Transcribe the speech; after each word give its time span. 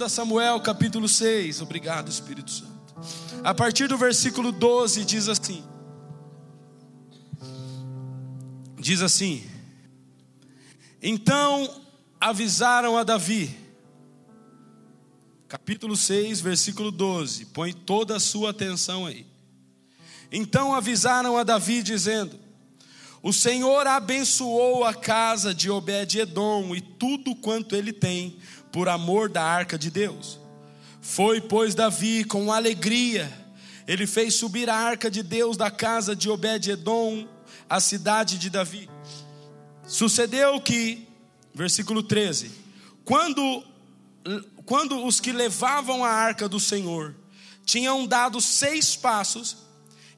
2 0.00 0.10
Samuel 0.10 0.58
capítulo 0.60 1.06
6, 1.06 1.60
obrigado 1.60 2.08
Espírito 2.08 2.50
Santo. 2.50 2.70
A 3.44 3.52
partir 3.52 3.86
do 3.86 3.98
versículo 3.98 4.50
12 4.50 5.04
diz 5.04 5.28
assim: 5.28 5.62
Diz 8.78 9.02
assim: 9.02 9.44
Então 11.02 11.82
avisaram 12.18 12.96
a 12.96 13.02
Davi, 13.02 13.54
capítulo 15.46 15.94
6, 15.94 16.40
versículo 16.40 16.90
12, 16.90 17.44
põe 17.46 17.74
toda 17.74 18.16
a 18.16 18.20
sua 18.20 18.52
atenção 18.52 19.04
aí. 19.04 19.26
Então 20.32 20.74
avisaram 20.74 21.36
a 21.36 21.42
Davi, 21.42 21.82
dizendo: 21.82 22.40
O 23.22 23.34
Senhor 23.34 23.86
abençoou 23.86 24.82
a 24.82 24.94
casa 24.94 25.52
de 25.54 25.70
Obed-Edom 25.70 26.74
e 26.74 26.80
tudo 26.80 27.36
quanto 27.36 27.76
ele 27.76 27.92
tem, 27.92 28.38
por 28.72 28.88
amor 28.88 29.28
da 29.28 29.42
arca 29.42 29.78
de 29.78 29.90
Deus. 29.90 30.38
Foi, 31.00 31.40
pois, 31.40 31.74
Davi 31.74 32.24
com 32.24 32.52
alegria, 32.52 33.32
ele 33.86 34.06
fez 34.06 34.34
subir 34.34 34.68
a 34.68 34.76
arca 34.76 35.10
de 35.10 35.22
Deus 35.22 35.56
da 35.56 35.70
casa 35.70 36.14
de 36.14 36.28
Obed-Edom, 36.28 37.26
a 37.68 37.80
cidade 37.80 38.38
de 38.38 38.50
Davi. 38.50 38.88
Sucedeu 39.86 40.60
que, 40.60 41.08
versículo 41.54 42.02
13, 42.02 42.50
quando, 43.04 43.64
quando 44.64 45.04
os 45.04 45.18
que 45.18 45.32
levavam 45.32 46.04
a 46.04 46.10
arca 46.10 46.48
do 46.48 46.60
Senhor 46.60 47.14
tinham 47.64 48.06
dado 48.06 48.40
seis 48.40 48.94
passos, 48.94 49.56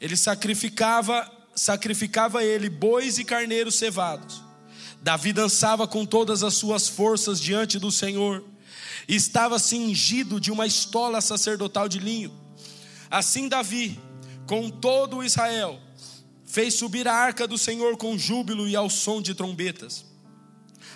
ele 0.01 0.17
sacrificava, 0.17 1.31
sacrificava 1.55 2.45
ele 2.45 2.69
bois 2.69 3.19
e 3.19 3.25
carneiros 3.25 3.77
cevados. 3.77 4.43
Davi 5.01 5.33
dançava 5.33 5.87
com 5.89 6.05
todas 6.05 6.43
as 6.43 6.55
suas 6.55 6.89
forças 6.89 7.41
diante 7.41 7.79
do 7.79 7.91
Senhor, 7.91 8.45
estava 9.09 9.59
cingido 9.59 10.41
de 10.41 10.51
uma 10.51 10.67
estola 10.67 11.21
sacerdotal 11.21 11.89
de 11.89 11.99
linho. 11.99 12.33
Assim 13.11 13.49
Davi, 13.49 13.99
com 14.47 14.71
todo 14.71 15.23
Israel, 15.23 15.79
fez 16.45 16.75
subir 16.75 17.09
a 17.09 17.15
arca 17.15 17.47
do 17.47 17.57
Senhor 17.59 17.97
com 17.97 18.17
júbilo 18.19 18.69
e 18.69 18.77
ao 18.77 18.89
som 18.91 19.21
de 19.21 19.35
trombetas. 19.35 20.05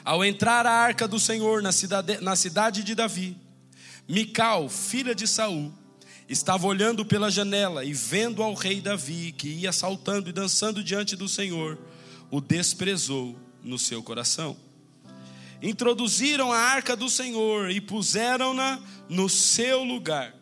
Ao 0.04 0.24
entrar 0.24 0.66
a 0.66 0.70
arca 0.70 1.08
do 1.08 1.18
Senhor 1.18 1.62
na 1.62 1.72
cidade, 1.72 2.20
na 2.20 2.36
cidade 2.36 2.84
de 2.84 2.94
Davi, 2.94 3.36
Mical, 4.08 4.68
filha 4.68 5.14
de 5.14 5.26
Saul, 5.26 5.72
estava 6.28 6.66
olhando 6.66 7.04
pela 7.04 7.30
janela 7.30 7.84
e 7.84 7.92
vendo 7.92 8.42
ao 8.42 8.54
rei 8.54 8.80
Davi, 8.80 9.32
que 9.32 9.48
ia 9.48 9.72
saltando 9.72 10.28
e 10.28 10.32
dançando 10.32 10.82
diante 10.82 11.16
do 11.16 11.28
Senhor, 11.28 11.78
o 12.30 12.40
desprezou 12.40 13.36
no 13.62 13.78
seu 13.78 14.02
coração. 14.02 14.56
Introduziram 15.62 16.52
a 16.52 16.58
arca 16.58 16.94
do 16.94 17.08
Senhor 17.08 17.70
e 17.70 17.80
puseram-na 17.80 18.80
no 19.08 19.28
seu 19.28 19.82
lugar, 19.82 20.34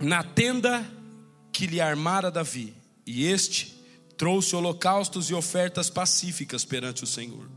na 0.00 0.22
tenda 0.22 0.84
que 1.52 1.66
lhe 1.66 1.80
armara 1.80 2.30
Davi, 2.30 2.74
e 3.06 3.26
este 3.26 3.74
trouxe 4.16 4.54
holocaustos 4.54 5.30
e 5.30 5.34
ofertas 5.34 5.88
pacíficas 5.88 6.64
perante 6.64 7.04
o 7.04 7.06
Senhor. 7.06 7.50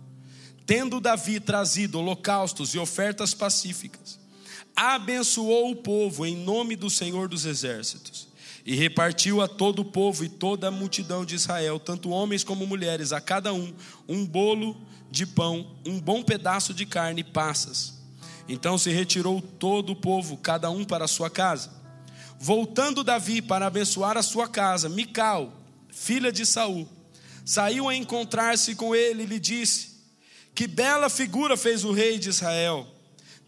Tendo 0.66 1.00
Davi 1.00 1.40
trazido 1.40 2.00
holocaustos 2.00 2.74
e 2.74 2.78
ofertas 2.78 3.34
pacíficas, 3.34 4.20
abençoou 4.76 5.72
o 5.72 5.76
povo 5.76 6.26
em 6.26 6.36
nome 6.36 6.76
do 6.76 6.90
Senhor 6.90 7.28
dos 7.28 7.46
Exércitos 7.46 8.27
e 8.68 8.76
repartiu 8.76 9.42
a 9.42 9.48
todo 9.48 9.80
o 9.80 9.86
povo 9.86 10.26
e 10.26 10.30
toda 10.30 10.68
a 10.68 10.72
multidão 10.72 11.24
de 11.24 11.36
Israel, 11.36 11.80
tanto 11.80 12.10
homens 12.10 12.44
como 12.44 12.68
mulheres, 12.68 13.14
a 13.14 13.22
cada 13.22 13.54
um 13.54 13.74
um 14.10 14.26
bolo 14.26 14.76
de 15.10 15.26
pão, 15.26 15.78
um 15.86 16.02
bom 16.02 16.22
pedaço 16.22 16.74
de 16.74 16.86
carne 16.86 17.22
e 17.22 17.24
passas. 17.24 17.94
Então 18.46 18.78
se 18.78 18.92
retirou 18.92 19.42
todo 19.42 19.94
o 19.94 19.96
povo, 19.96 20.36
cada 20.36 20.70
um 20.70 20.84
para 20.84 21.06
a 21.06 21.08
sua 21.08 21.30
casa. 21.30 21.72
Voltando 22.38 23.06
Davi 23.06 23.42
para 23.42 23.68
abençoar 23.68 24.18
a 24.18 24.22
sua 24.22 24.50
casa, 24.50 24.90
Mical, 24.90 25.54
filha 25.90 26.30
de 26.30 26.46
Saul, 26.46 26.86
saiu 27.46 27.88
a 27.88 27.96
encontrar-se 27.96 28.76
com 28.76 28.94
ele 28.94 29.24
e 29.24 29.28
lhe 29.28 29.40
disse: 29.40 29.92
Que 30.54 30.68
bela 30.68 31.10
figura 31.10 31.56
fez 31.56 31.86
o 31.86 31.94
rei 31.94 32.20
de 32.20 32.28
Israel 32.28 32.86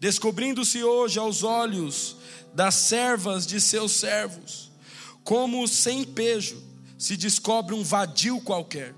descobrindo-se 0.00 0.82
hoje 0.82 1.18
aos 1.18 1.42
olhos 1.42 2.16
das 2.54 2.74
servas 2.74 3.46
de 3.46 3.60
seus 3.60 3.92
servos, 3.92 4.69
como 5.24 5.66
sem 5.66 6.04
pejo 6.04 6.62
se 6.98 7.16
descobre 7.16 7.74
um 7.74 7.82
vadio 7.82 8.40
qualquer. 8.40 8.94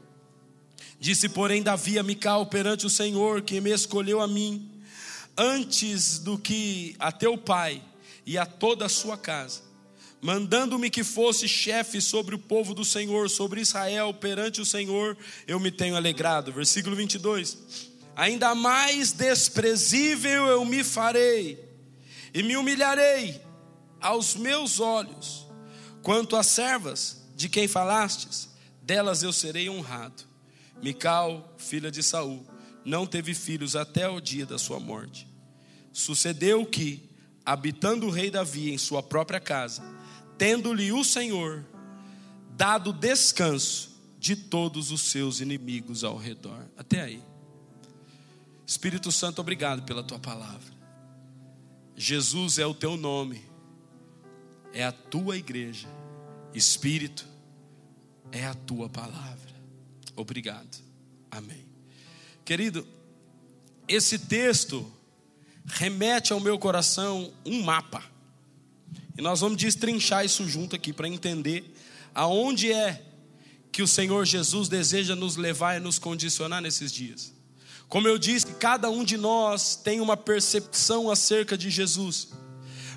Disse, 0.99 1.29
porém, 1.29 1.63
Davi 1.63 1.99
a 1.99 2.03
Mical 2.03 2.47
perante 2.47 2.87
o 2.87 2.91
Senhor, 2.91 3.43
que 3.43 3.61
me 3.61 3.71
escolheu 3.71 4.21
a 4.21 4.29
mim, 4.29 4.71
antes 5.37 6.19
do 6.19 6.39
que 6.39 6.95
a 6.99 7.11
teu 7.11 7.37
pai 7.37 7.83
e 8.25 8.39
a 8.39 8.47
toda 8.47 8.87
a 8.87 8.89
sua 8.89 9.17
casa, 9.17 9.63
mandando-me 10.21 10.91
que 10.91 11.03
fosse 11.03 11.49
chefe 11.49 12.01
sobre 12.01 12.35
o 12.35 12.39
povo 12.39 12.75
do 12.75 12.85
Senhor, 12.85 13.29
sobre 13.29 13.61
Israel, 13.61 14.15
perante 14.15 14.61
o 14.61 14.65
Senhor, 14.65 15.17
eu 15.47 15.59
me 15.59 15.71
tenho 15.71 15.97
alegrado. 15.97 16.53
Versículo 16.53 16.95
22 16.95 17.91
ainda 18.17 18.55
mais 18.55 19.13
desprezível 19.13 20.47
eu 20.47 20.65
me 20.65 20.85
farei, 20.85 21.59
e 22.35 22.43
me 22.43 22.57
humilharei 22.57 23.41
aos 24.01 24.35
meus 24.35 24.81
olhos. 24.81 25.42
Quanto 26.03 26.37
às 26.37 26.47
servas 26.47 27.23
de 27.37 27.49
quem 27.49 27.69
falastes, 27.69 28.51
delas 28.83 29.23
eu 29.23 29.33
serei 29.33 29.71
honrado. 29.71 30.25
Mical, 30.83 31.55
filha 31.57 31.91
de 31.91 32.03
Saul, 32.03 32.45
não 32.85 33.07
teve 33.07 33.35
filhos 33.35 33.77
até 33.77 34.09
o 34.09 34.21
dia 34.21 34.45
da 34.45 34.59
sua 34.59 34.81
morte. 34.81 35.29
Sucedeu 35.93 36.67
que, 36.67 37.09
habitando 37.45 38.07
o 38.07 38.11
rei 38.11 38.31
Davi 38.31 38.73
em 38.73 38.79
sua 38.79 39.03
própria 39.03 39.39
casa, 39.39 39.83
tendo-lhe 40.37 40.93
o 40.93 41.05
Senhor 41.05 41.65
dado 42.57 42.93
descanso 42.93 43.93
de 44.19 44.35
todos 44.37 44.91
os 44.91 45.03
seus 45.03 45.41
inimigos 45.41 46.05
ao 46.05 46.17
redor. 46.17 46.67
Até 46.77 47.01
aí. 47.01 47.23
Espírito 48.67 49.13
Santo, 49.13 49.41
obrigado 49.41 49.83
pela 49.83 50.03
tua 50.03 50.19
palavra. 50.19 50.73
Jesus 51.97 52.59
é 52.59 52.67
o 52.67 52.75
teu 52.75 52.97
nome, 52.97 53.45
é 54.73 54.85
a 54.85 54.93
tua 54.93 55.37
igreja. 55.37 55.89
Espírito 56.55 57.27
é 58.31 58.45
a 58.47 58.55
tua 58.55 58.89
palavra. 58.89 59.53
Obrigado. 60.17 60.83
Amém. 61.31 61.65
Querido, 62.45 62.87
esse 63.89 64.19
texto 64.19 64.91
remete 65.65 66.33
ao 66.33 66.41
meu 66.41 66.59
coração 66.59 67.33
um 67.45 67.63
mapa. 67.63 68.03
E 69.17 69.23
nós 69.23 69.41
vamos 69.41 69.59
destrinchar 69.59 70.25
isso 70.25 70.49
junto 70.49 70.75
aqui 70.75 70.93
para 70.93 71.09
entender 71.09 71.75
aonde 72.15 72.73
é 72.73 73.03
que 73.71 73.83
o 73.83 73.89
Senhor 73.89 74.25
Jesus 74.27 74.69
deseja 74.69 75.17
nos 75.17 75.37
levar 75.37 75.77
e 75.77 75.81
nos 75.81 75.99
condicionar 75.99 76.61
nesses 76.61 76.93
dias. 76.93 77.33
Como 77.89 78.09
eu 78.09 78.19
disse, 78.19 78.55
cada 78.55 78.91
um 78.91 79.05
de 79.05 79.17
nós 79.17 79.77
tem 79.77 80.01
uma 80.01 80.17
percepção 80.17 81.11
acerca 81.11 81.57
de 81.57 81.71
Jesus, 81.71 82.29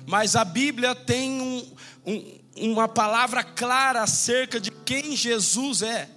mas 0.06 0.36
a 0.36 0.44
Bíblia 0.44 0.94
tem 0.94 1.40
um, 1.40 1.76
um, 2.06 2.38
uma 2.70 2.86
palavra 2.86 3.42
clara 3.42 4.02
acerca 4.02 4.60
de 4.60 4.70
quem 4.70 5.16
Jesus 5.16 5.82
é. 5.82 6.08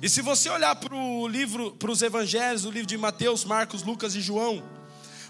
E 0.00 0.08
se 0.08 0.22
você 0.22 0.48
olhar 0.48 0.74
para 0.76 0.94
o 0.94 1.26
livro, 1.28 1.72
para 1.72 1.90
os 1.90 2.02
evangelhos, 2.02 2.64
o 2.64 2.70
livro 2.70 2.86
de 2.86 2.96
Mateus, 2.96 3.44
Marcos, 3.44 3.82
Lucas 3.82 4.14
e 4.14 4.20
João, 4.20 4.62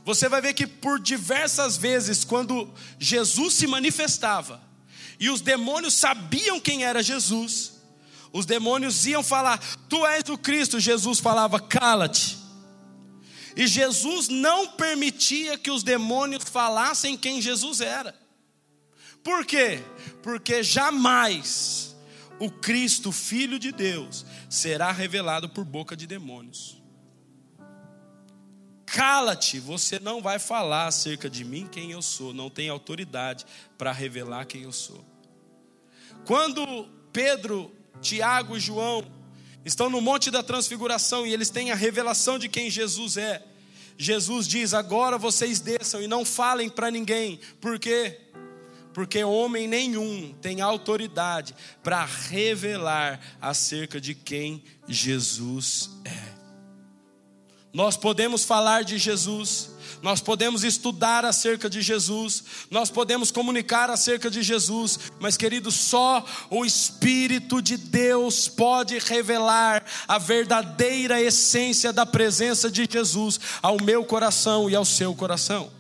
você 0.05 0.29
vai 0.29 0.41
ver 0.41 0.55
que 0.55 0.67
por 0.67 1.01
diversas 1.01 1.77
vezes, 1.77 2.25
quando 2.25 2.73
Jesus 2.99 3.55
se 3.55 3.67
manifestava, 3.67 4.61
e 5.19 5.31
os 5.31 5.41
demônios 5.41 5.95
sabiam 5.95 6.61
quem 6.61 6.85
era 6.85 7.03
Jesus, 7.03 7.75
os 8.33 8.45
demônios 8.45 9.07
iam 9.07 9.23
falar: 9.23 9.59
Tu 9.89 10.05
és 10.07 10.29
o 10.29 10.37
Cristo. 10.37 10.81
Jesus 10.81 11.21
falava: 11.21 11.61
Cala-te. 11.61 12.44
E 13.57 13.67
Jesus 13.67 14.29
não 14.29 14.69
permitia 14.69 15.57
que 15.57 15.71
os 15.71 15.83
demônios 15.83 16.45
falassem 16.45 17.17
quem 17.17 17.41
Jesus 17.41 17.81
era. 17.81 18.15
Por 19.23 19.47
quê? 19.47 19.83
Porque 20.23 20.63
jamais 20.63 21.97
o 22.39 22.51
Cristo, 22.51 23.13
Filho 23.13 23.59
de 23.59 23.71
Deus, 23.71 24.27
será 24.51 24.91
revelado 24.91 25.49
por 25.49 25.65
boca 25.65 25.97
de 25.97 26.07
demônios. 26.07 26.83
Cala-te, 28.87 29.59
você 29.59 29.99
não 29.99 30.21
vai 30.21 30.39
falar 30.39 30.87
acerca 30.87 31.29
de 31.29 31.45
mim 31.45 31.67
quem 31.67 31.91
eu 31.91 32.03
sou, 32.03 32.33
não 32.33 32.51
tem 32.51 32.69
autoridade 32.69 33.45
para 33.79 33.91
revelar 33.91 34.47
quem 34.47 34.63
eu 34.63 34.73
sou. 34.73 35.05
Quando 36.25 36.89
Pedro, 37.13 37.73
Tiago 38.01 38.57
e 38.57 38.61
João 38.61 39.05
estão 39.65 39.89
no 39.89 40.01
Monte 40.01 40.31
da 40.31 40.43
Transfiguração 40.43 41.27
e 41.27 41.33
eles 41.33 41.51
têm 41.51 41.71
a 41.71 41.75
revelação 41.75 42.39
de 42.39 42.49
quem 42.49 42.71
Jesus 42.71 43.17
é. 43.17 43.43
Jesus 43.97 44.47
diz: 44.47 44.75
agora 44.75 45.17
vocês 45.17 45.61
desçam 45.61 46.03
e 46.03 46.09
não 46.09 46.25
falem 46.25 46.69
para 46.69 46.91
ninguém, 46.91 47.41
por 47.61 47.79
quê? 47.79 48.21
Porque 48.93 49.25
homem 49.25 49.67
nenhum 49.67 50.33
tem 50.41 50.61
autoridade 50.61 51.55
para 51.83 52.05
revelar 52.05 53.21
acerca 53.41 54.01
de 54.01 54.15
quem 54.15 54.63
Jesus 54.87 55.91
é. 56.05 56.35
Nós 57.73 57.97
podemos 57.97 58.45
falar 58.45 58.85
de 58.85 58.99
Jesus, 58.99 59.74
nós 60.05 60.21
podemos 60.21 60.65
estudar 60.65 61.25
acerca 61.25 61.71
de 61.71 61.81
Jesus, 61.81 62.45
nós 62.71 62.91
podemos 62.91 63.31
comunicar 63.31 63.89
acerca 63.89 64.31
de 64.31 64.43
Jesus, 64.43 64.99
mas 65.19 65.35
querido, 65.35 65.73
só 65.73 66.23
o 66.51 66.63
Espírito 66.63 67.63
de 67.63 67.79
Deus 67.79 68.47
pode 68.47 68.99
revelar 68.99 69.83
a 70.07 70.19
verdadeira 70.19 71.23
essência 71.23 71.91
da 71.91 72.05
presença 72.05 72.71
de 72.71 72.87
Jesus 72.89 73.41
ao 73.63 73.83
meu 73.83 74.05
coração 74.05 74.69
e 74.69 74.77
ao 74.77 74.85
seu 74.85 75.15
coração. 75.15 75.73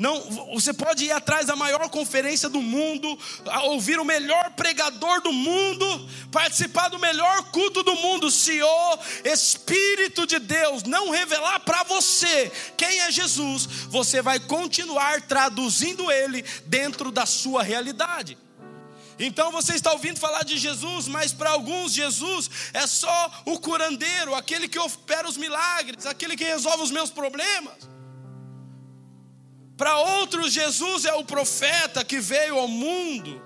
Não, 0.00 0.18
você 0.54 0.72
pode 0.72 1.04
ir 1.04 1.12
atrás 1.12 1.46
da 1.46 1.54
maior 1.54 1.86
conferência 1.90 2.48
do 2.48 2.62
mundo, 2.62 3.18
ouvir 3.64 4.00
o 4.00 4.04
melhor 4.04 4.50
pregador 4.52 5.20
do 5.20 5.30
mundo, 5.30 6.08
participar 6.32 6.88
do 6.88 6.98
melhor 6.98 7.50
culto 7.50 7.82
do 7.82 7.94
mundo, 7.96 8.30
se 8.30 8.62
o 8.62 8.98
Espírito 9.26 10.26
de 10.26 10.38
Deus 10.38 10.84
não 10.84 11.10
revelar 11.10 11.60
para 11.60 11.82
você 11.82 12.50
quem 12.78 13.00
é 13.00 13.10
Jesus, 13.10 13.66
você 13.90 14.22
vai 14.22 14.40
continuar 14.40 15.20
traduzindo 15.20 16.10
ele 16.10 16.42
dentro 16.64 17.10
da 17.10 17.26
sua 17.26 17.62
realidade. 17.62 18.38
Então 19.18 19.52
você 19.52 19.74
está 19.74 19.92
ouvindo 19.92 20.18
falar 20.18 20.44
de 20.44 20.56
Jesus, 20.56 21.08
mas 21.08 21.30
para 21.30 21.50
alguns 21.50 21.92
Jesus 21.92 22.50
é 22.72 22.86
só 22.86 23.42
o 23.44 23.60
curandeiro, 23.60 24.34
aquele 24.34 24.66
que 24.66 24.78
opera 24.78 25.28
os 25.28 25.36
milagres, 25.36 26.06
aquele 26.06 26.38
que 26.38 26.44
resolve 26.44 26.84
os 26.84 26.90
meus 26.90 27.10
problemas. 27.10 27.99
Para 29.80 29.96
outros, 29.96 30.52
Jesus 30.52 31.06
é 31.06 31.14
o 31.14 31.24
profeta 31.24 32.04
que 32.04 32.20
veio 32.20 32.58
ao 32.58 32.68
mundo 32.68 33.42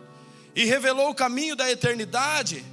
e 0.52 0.64
revelou 0.64 1.10
o 1.10 1.14
caminho 1.14 1.54
da 1.54 1.70
eternidade. 1.70 2.64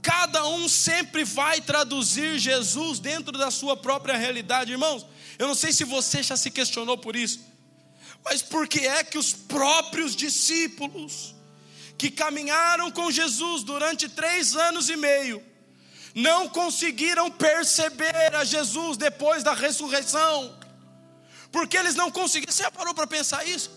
Cada 0.00 0.46
um 0.46 0.66
sempre 0.66 1.24
vai 1.24 1.60
traduzir 1.60 2.38
Jesus 2.38 3.00
dentro 3.00 3.36
da 3.36 3.50
sua 3.50 3.76
própria 3.76 4.16
realidade, 4.16 4.72
irmãos. 4.72 5.04
Eu 5.38 5.46
não 5.46 5.54
sei 5.54 5.74
se 5.74 5.84
você 5.84 6.22
já 6.22 6.38
se 6.38 6.50
questionou 6.50 6.96
por 6.96 7.16
isso, 7.16 7.38
mas 8.24 8.40
por 8.40 8.66
que 8.66 8.86
é 8.86 9.04
que 9.04 9.18
os 9.18 9.34
próprios 9.34 10.16
discípulos 10.16 11.34
que 11.98 12.10
caminharam 12.10 12.90
com 12.90 13.10
Jesus 13.10 13.62
durante 13.62 14.08
três 14.08 14.56
anos 14.56 14.88
e 14.88 14.96
meio 14.96 15.44
não 16.14 16.48
conseguiram 16.48 17.30
perceber 17.30 18.34
a 18.34 18.42
Jesus 18.42 18.96
depois 18.96 19.42
da 19.42 19.52
ressurreição? 19.52 20.57
Porque 21.50 21.76
eles 21.76 21.94
não 21.94 22.10
conseguiram. 22.10 22.52
Você 22.52 22.62
já 22.62 22.70
parou 22.70 22.94
para 22.94 23.06
pensar 23.06 23.46
isso? 23.46 23.70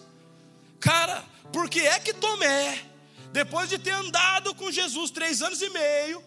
Cara, 0.80 1.24
por 1.54 1.70
que 1.70 1.80
é 1.80 2.00
que 2.00 2.14
Tomé, 2.14 2.84
depois 3.32 3.70
de 3.70 3.78
ter 3.78 3.92
andado 3.92 4.54
com 4.56 4.72
Jesus 4.72 5.12
três 5.12 5.42
anos 5.42 5.62
e 5.62 5.70
meio, 5.70 6.24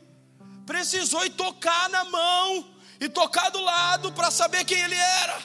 precisou 0.64 1.24
ir 1.24 1.30
tocar 1.30 1.88
na 1.90 2.04
mão 2.04 2.70
e 3.00 3.08
tocar 3.08 3.50
do 3.50 3.60
lado 3.60 4.12
para 4.12 4.30
saber 4.30 4.64
quem 4.64 4.80
ele 4.80 4.94
era? 4.94 5.38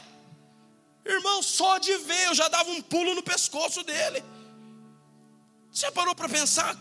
Irmão, 1.05 1.41
só 1.41 1.77
de 1.77 1.95
ver 1.97 2.27
eu 2.27 2.35
já 2.35 2.47
dava 2.47 2.69
um 2.69 2.81
pulo 2.81 3.15
no 3.15 3.23
pescoço 3.23 3.83
dele. 3.83 4.23
Você 5.71 5.89
parou 5.91 6.15
para 6.15 6.29
pensar? 6.29 6.77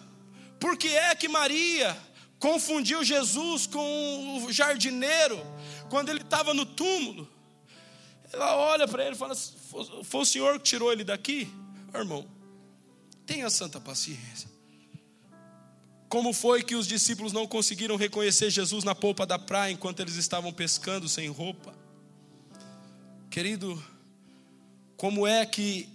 Por 0.61 0.77
que 0.77 0.89
é 0.89 1.15
que 1.15 1.29
Maria 1.29 1.97
confundiu 2.39 3.03
Jesus 3.05 3.67
com 3.67 4.45
o 4.45 4.53
jardineiro 4.53 5.41
quando 5.89 6.09
ele 6.09 6.21
estava 6.21 6.53
no 6.53 6.67
túmulo? 6.67 7.38
Ela 8.33 8.57
olha 8.57 8.87
para 8.87 9.05
ele 9.05 9.15
e 9.15 9.19
fala: 9.19 9.35
Foi 9.35 10.21
o 10.21 10.25
senhor 10.25 10.59
que 10.59 10.65
tirou 10.65 10.93
ele 10.93 11.05
daqui? 11.05 11.49
irmão, 11.95 12.27
tenha 13.27 13.49
santa 13.51 13.81
paciência. 13.81 14.49
Como 16.09 16.33
foi 16.33 16.63
que 16.63 16.75
os 16.75 16.87
discípulos 16.87 17.33
não 17.33 17.47
conseguiram 17.47 17.97
reconhecer 17.97 18.51
Jesus 18.51 18.83
na 18.83 18.95
polpa 18.95 19.27
da 19.27 19.39
praia 19.39 19.73
enquanto 19.73 20.01
eles 20.01 20.15
estavam 20.17 20.53
pescando 20.53 21.09
sem 21.09 21.29
roupa? 21.29 21.75
Querido, 23.31 23.83
como 24.97 25.27
é 25.27 25.45
que 25.45 25.89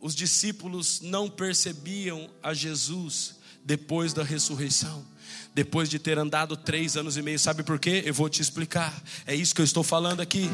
os 0.00 0.14
discípulos 0.14 1.00
não 1.00 1.28
percebiam 1.28 2.30
a 2.42 2.54
Jesus 2.54 3.36
depois 3.64 4.14
da 4.14 4.22
ressurreição? 4.22 5.06
Depois 5.54 5.88
de 5.88 5.98
ter 5.98 6.18
andado 6.18 6.56
três 6.56 6.96
anos 6.96 7.16
e 7.16 7.22
meio. 7.22 7.38
Sabe 7.38 7.62
por 7.62 7.78
quê? 7.78 8.02
Eu 8.04 8.14
vou 8.14 8.28
te 8.28 8.42
explicar. 8.42 8.92
É 9.26 9.34
isso 9.34 9.54
que 9.54 9.60
eu 9.60 9.64
estou 9.64 9.82
falando 9.82 10.20
aqui. 10.20 10.50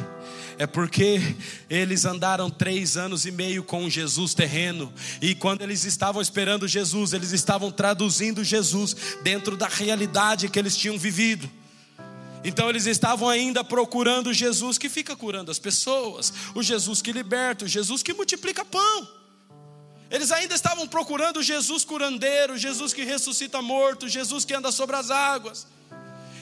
É 0.58 0.66
porque 0.66 1.20
eles 1.68 2.04
andaram 2.04 2.50
três 2.50 2.96
anos 2.96 3.26
e 3.26 3.30
meio 3.30 3.62
com 3.62 3.88
Jesus 3.88 4.34
terreno. 4.34 4.92
E 5.20 5.34
quando 5.34 5.62
eles 5.62 5.84
estavam 5.84 6.20
esperando 6.20 6.68
Jesus, 6.68 7.12
eles 7.12 7.32
estavam 7.32 7.70
traduzindo 7.70 8.44
Jesus 8.44 8.96
dentro 9.22 9.56
da 9.56 9.68
realidade 9.68 10.48
que 10.48 10.58
eles 10.58 10.76
tinham 10.76 10.98
vivido. 10.98 11.50
Então 12.44 12.68
eles 12.68 12.86
estavam 12.86 13.28
ainda 13.28 13.62
procurando 13.62 14.32
Jesus 14.32 14.78
que 14.78 14.88
fica 14.88 15.14
curando 15.14 15.50
as 15.50 15.58
pessoas, 15.58 16.32
o 16.54 16.62
Jesus 16.62 17.00
que 17.00 17.12
liberta, 17.12 17.64
o 17.64 17.68
Jesus 17.68 18.02
que 18.02 18.12
multiplica 18.12 18.64
pão. 18.64 19.21
Eles 20.12 20.30
ainda 20.30 20.54
estavam 20.54 20.86
procurando 20.86 21.42
Jesus 21.42 21.86
curandeiro, 21.86 22.58
Jesus 22.58 22.92
que 22.92 23.02
ressuscita 23.02 23.62
morto, 23.62 24.06
Jesus 24.06 24.44
que 24.44 24.52
anda 24.52 24.70
sobre 24.70 24.94
as 24.94 25.10
águas. 25.10 25.66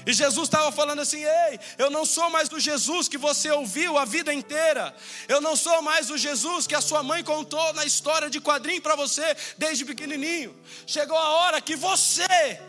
E 0.05 0.13
Jesus 0.13 0.49
estava 0.49 0.73
falando 0.73 1.01
assim: 1.01 1.23
Ei, 1.23 1.61
eu 1.79 1.89
não 1.89 2.05
sou 2.05 2.29
mais 2.31 2.51
o 2.51 2.59
Jesus 2.59 3.07
que 3.07 3.17
você 3.17 3.49
ouviu 3.53 3.97
a 3.97 4.05
vida 4.05 4.35
inteira. 4.35 4.93
Eu 5.29 5.41
não 5.41 5.55
sou 5.55 5.81
mais 5.83 6.11
o 6.11 6.19
Jesus 6.19 6.67
que 6.67 6.75
a 6.75 6.81
sua 6.81 7.05
mãe 7.05 7.23
contou 7.23 7.73
na 7.75 7.85
história 7.85 8.29
de 8.29 8.41
quadrinho 8.41 8.83
para 8.83 8.97
você 8.97 9.37
desde 9.57 9.85
pequenininho. 9.85 10.53
Chegou 10.85 11.17
a 11.17 11.29
hora 11.29 11.61
que 11.61 11.77
você, 11.77 12.61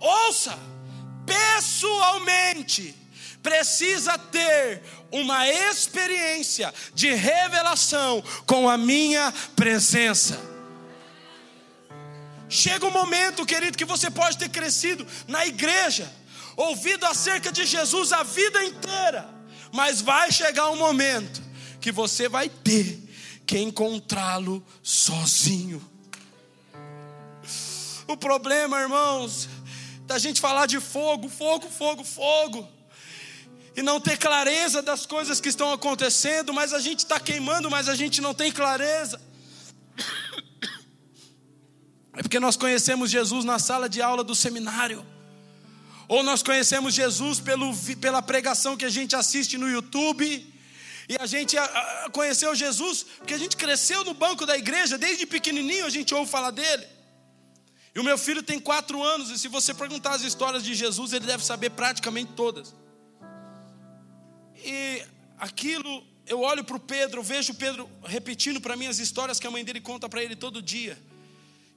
ouça, 0.00 0.58
pessoalmente, 1.24 2.96
precisa 3.42 4.18
ter 4.18 4.82
uma 5.10 5.48
experiência 5.48 6.72
de 6.94 7.12
revelação 7.14 8.22
com 8.46 8.68
a 8.68 8.76
minha 8.76 9.32
presença. 9.54 10.38
Chega 12.48 12.86
um 12.86 12.90
momento, 12.90 13.44
querido, 13.44 13.76
que 13.76 13.84
você 13.84 14.10
pode 14.10 14.38
ter 14.38 14.48
crescido 14.48 15.06
na 15.26 15.46
igreja, 15.46 16.10
ouvido 16.56 17.04
acerca 17.04 17.52
de 17.52 17.66
Jesus 17.66 18.12
a 18.12 18.22
vida 18.22 18.64
inteira, 18.64 19.28
mas 19.72 20.00
vai 20.00 20.32
chegar 20.32 20.70
um 20.70 20.76
momento 20.76 21.42
que 21.80 21.92
você 21.92 22.28
vai 22.28 22.48
ter 22.48 23.06
que 23.46 23.58
encontrá-lo 23.58 24.64
sozinho. 24.82 25.86
O 28.06 28.16
problema, 28.16 28.80
irmãos, 28.80 29.48
da 30.06 30.18
gente 30.18 30.40
falar 30.40 30.66
de 30.66 30.80
fogo, 30.80 31.28
fogo, 31.28 31.68
fogo, 31.68 32.02
fogo, 32.02 32.68
e 33.76 33.82
não 33.82 34.00
ter 34.00 34.16
clareza 34.16 34.82
das 34.82 35.06
coisas 35.06 35.40
que 35.40 35.48
estão 35.48 35.72
acontecendo, 35.72 36.52
mas 36.52 36.72
a 36.72 36.80
gente 36.80 37.00
está 37.00 37.20
queimando, 37.20 37.70
mas 37.70 37.88
a 37.88 37.94
gente 37.94 38.20
não 38.20 38.34
tem 38.34 38.50
clareza. 38.50 39.20
É 42.18 42.22
porque 42.22 42.40
nós 42.40 42.56
conhecemos 42.56 43.10
Jesus 43.10 43.44
na 43.44 43.60
sala 43.60 43.88
de 43.88 44.02
aula 44.02 44.24
do 44.24 44.34
seminário. 44.34 45.06
Ou 46.08 46.22
nós 46.22 46.42
conhecemos 46.42 46.92
Jesus 46.92 47.38
pelo, 47.38 47.72
pela 48.00 48.20
pregação 48.20 48.76
que 48.76 48.84
a 48.84 48.90
gente 48.90 49.14
assiste 49.14 49.56
no 49.56 49.68
YouTube. 49.68 50.54
E 51.08 51.16
a 51.20 51.26
gente 51.26 51.56
conheceu 52.12 52.54
Jesus 52.54 53.04
porque 53.18 53.34
a 53.34 53.38
gente 53.38 53.56
cresceu 53.56 54.04
no 54.04 54.14
banco 54.14 54.44
da 54.44 54.56
igreja, 54.58 54.98
desde 54.98 55.26
pequenininho 55.26 55.86
a 55.86 55.90
gente 55.90 56.12
ouve 56.14 56.30
falar 56.30 56.50
dele. 56.50 56.86
E 57.94 58.00
o 58.00 58.04
meu 58.04 58.18
filho 58.18 58.42
tem 58.42 58.58
quatro 58.58 59.02
anos, 59.02 59.30
e 59.30 59.38
se 59.38 59.48
você 59.48 59.72
perguntar 59.72 60.12
as 60.12 60.22
histórias 60.22 60.62
de 60.62 60.74
Jesus, 60.74 61.12
ele 61.12 61.26
deve 61.26 61.44
saber 61.44 61.70
praticamente 61.70 62.32
todas. 62.34 62.74
E 64.64 65.02
aquilo, 65.38 66.04
eu 66.26 66.40
olho 66.40 66.64
para 66.64 66.76
o 66.76 66.80
Pedro, 66.80 67.22
vejo 67.22 67.52
o 67.52 67.56
Pedro 67.56 67.88
repetindo 68.04 68.60
para 68.60 68.76
mim 68.76 68.86
as 68.86 68.98
histórias 68.98 69.38
que 69.38 69.46
a 69.46 69.50
mãe 69.50 69.64
dele 69.64 69.80
conta 69.80 70.08
para 70.08 70.22
ele 70.22 70.36
todo 70.36 70.60
dia. 70.60 70.98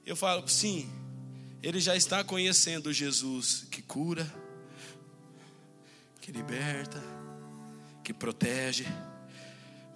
Eu 0.04 0.16
falo, 0.16 0.46
sim, 0.48 0.90
ele 1.62 1.80
já 1.80 1.96
está 1.96 2.24
conhecendo 2.24 2.92
Jesus 2.92 3.66
que 3.70 3.80
cura, 3.80 4.30
que 6.20 6.32
liberta, 6.32 7.02
que 8.02 8.12
protege, 8.12 8.86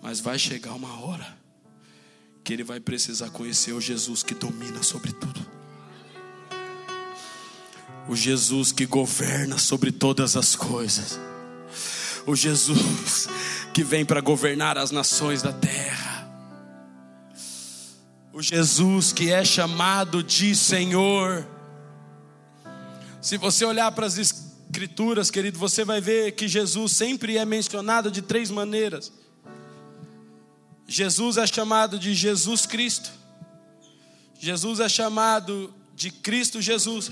mas 0.00 0.20
vai 0.20 0.38
chegar 0.38 0.72
uma 0.74 1.00
hora 1.00 1.36
que 2.44 2.52
ele 2.52 2.62
vai 2.62 2.78
precisar 2.78 3.30
conhecer 3.30 3.72
o 3.72 3.80
Jesus 3.80 4.22
que 4.22 4.32
domina 4.32 4.80
sobre 4.80 5.12
tudo. 5.12 5.44
O 8.08 8.14
Jesus 8.14 8.70
que 8.70 8.86
governa 8.86 9.58
sobre 9.58 9.90
todas 9.90 10.36
as 10.36 10.54
coisas. 10.54 11.18
O 12.26 12.34
Jesus 12.34 13.28
que 13.72 13.84
vem 13.84 14.04
para 14.04 14.20
governar 14.20 14.76
as 14.76 14.90
nações 14.90 15.42
da 15.42 15.52
terra 15.52 16.06
o 18.36 18.42
Jesus 18.42 19.14
que 19.14 19.32
é 19.32 19.42
chamado 19.42 20.22
de 20.22 20.54
Senhor. 20.54 21.48
Se 23.22 23.38
você 23.38 23.64
olhar 23.64 23.90
para 23.92 24.04
as 24.04 24.18
Escrituras, 24.18 25.30
querido, 25.30 25.58
você 25.58 25.86
vai 25.86 26.02
ver 26.02 26.32
que 26.32 26.46
Jesus 26.46 26.92
sempre 26.92 27.38
é 27.38 27.46
mencionado 27.46 28.10
de 28.10 28.20
três 28.20 28.50
maneiras. 28.50 29.10
Jesus 30.86 31.38
é 31.38 31.46
chamado 31.46 31.98
de 31.98 32.12
Jesus 32.12 32.66
Cristo, 32.66 33.10
Jesus 34.38 34.80
é 34.80 34.88
chamado 34.88 35.72
de 35.94 36.10
Cristo 36.10 36.60
Jesus, 36.60 37.10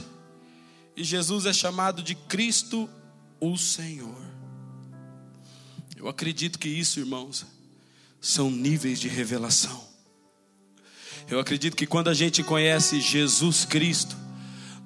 e 0.94 1.02
Jesus 1.02 1.46
é 1.46 1.54
chamado 1.54 2.02
de 2.02 2.14
Cristo 2.14 2.86
o 3.40 3.56
Senhor. 3.56 4.33
Eu 6.04 6.10
acredito 6.10 6.58
que 6.58 6.68
isso, 6.68 7.00
irmãos, 7.00 7.46
são 8.20 8.50
níveis 8.50 9.00
de 9.00 9.08
revelação. 9.08 9.88
Eu 11.30 11.40
acredito 11.40 11.74
que 11.74 11.86
quando 11.86 12.10
a 12.10 12.12
gente 12.12 12.42
conhece 12.42 13.00
Jesus 13.00 13.64
Cristo, 13.64 14.14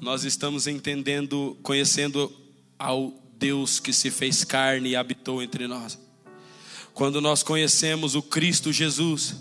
nós 0.00 0.22
estamos 0.22 0.68
entendendo, 0.68 1.58
conhecendo 1.60 2.32
ao 2.78 3.12
Deus 3.36 3.80
que 3.80 3.92
se 3.92 4.12
fez 4.12 4.44
carne 4.44 4.90
e 4.90 4.96
habitou 4.96 5.42
entre 5.42 5.66
nós. 5.66 5.98
Quando 6.94 7.20
nós 7.20 7.42
conhecemos 7.42 8.14
o 8.14 8.22
Cristo 8.22 8.72
Jesus, 8.72 9.34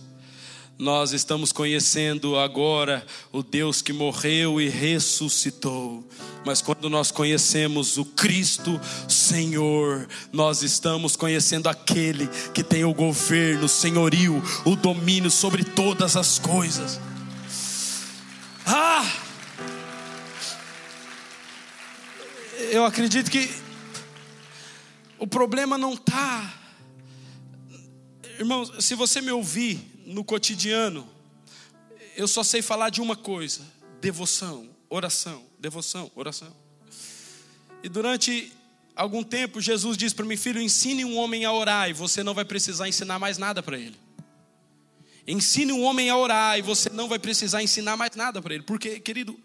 nós 0.78 1.12
estamos 1.12 1.52
conhecendo 1.52 2.38
agora 2.38 3.06
o 3.32 3.42
Deus 3.42 3.82
que 3.82 3.92
morreu 3.92 4.62
e 4.62 4.70
ressuscitou. 4.70 6.08
Mas 6.46 6.62
quando 6.62 6.88
nós 6.88 7.10
conhecemos 7.10 7.98
o 7.98 8.06
Cristo 8.06 8.80
Senhor, 9.10 10.08
nós 10.32 10.62
estamos 10.62 11.16
conhecendo 11.16 11.68
aquele 11.68 12.28
que 12.54 12.64
tem 12.64 12.84
o 12.84 12.94
governo, 12.94 13.66
o 13.66 13.70
senhorio, 13.70 14.42
o 14.64 14.76
domínio 14.76 15.32
sobre 15.32 15.64
todas 15.64 16.16
as 16.16 16.38
coisas. 16.38 17.00
Ah! 18.66 19.04
Eu 22.70 22.86
acredito 22.86 23.32
que 23.32 23.50
o 25.18 25.26
problema 25.26 25.76
não 25.76 25.94
está. 25.94 26.54
Irmãos, 28.38 28.72
se 28.86 28.94
você 28.94 29.22
me 29.22 29.32
ouvir 29.32 29.97
no 30.08 30.24
cotidiano, 30.24 31.08
eu 32.16 32.28
só 32.28 32.42
sei 32.42 32.62
falar 32.62 32.90
de 32.90 33.02
uma 33.02 33.16
coisa: 33.16 33.62
devoção, 34.00 34.70
oração, 34.90 35.44
devoção, 35.60 36.10
oração. 36.16 36.56
E 37.84 37.90
durante 37.90 38.52
algum 38.96 39.22
tempo, 39.22 39.62
Jesus 39.62 39.98
disse 39.98 40.16
para 40.16 40.26
mim, 40.26 40.38
filho, 40.38 40.62
ensine 40.62 41.04
um 41.04 41.18
homem 41.18 41.46
a 41.46 41.52
orar 41.52 41.90
e 41.90 41.94
você 41.94 42.24
não 42.24 42.34
vai 42.34 42.46
precisar 42.46 42.88
ensinar 42.88 43.20
mais 43.20 43.38
nada 43.38 43.62
para 43.62 43.78
ele. 43.78 43.98
Ensine 45.28 45.74
um 45.74 45.84
homem 45.84 46.10
a 46.10 46.18
orar 46.18 46.58
e 46.58 46.62
você 46.62 46.90
não 46.90 47.10
vai 47.10 47.20
precisar 47.20 47.62
ensinar 47.62 47.98
mais 47.98 48.16
nada 48.16 48.42
para 48.42 48.54
ele. 48.56 48.64
Porque, 48.64 49.00
querido, 49.02 49.38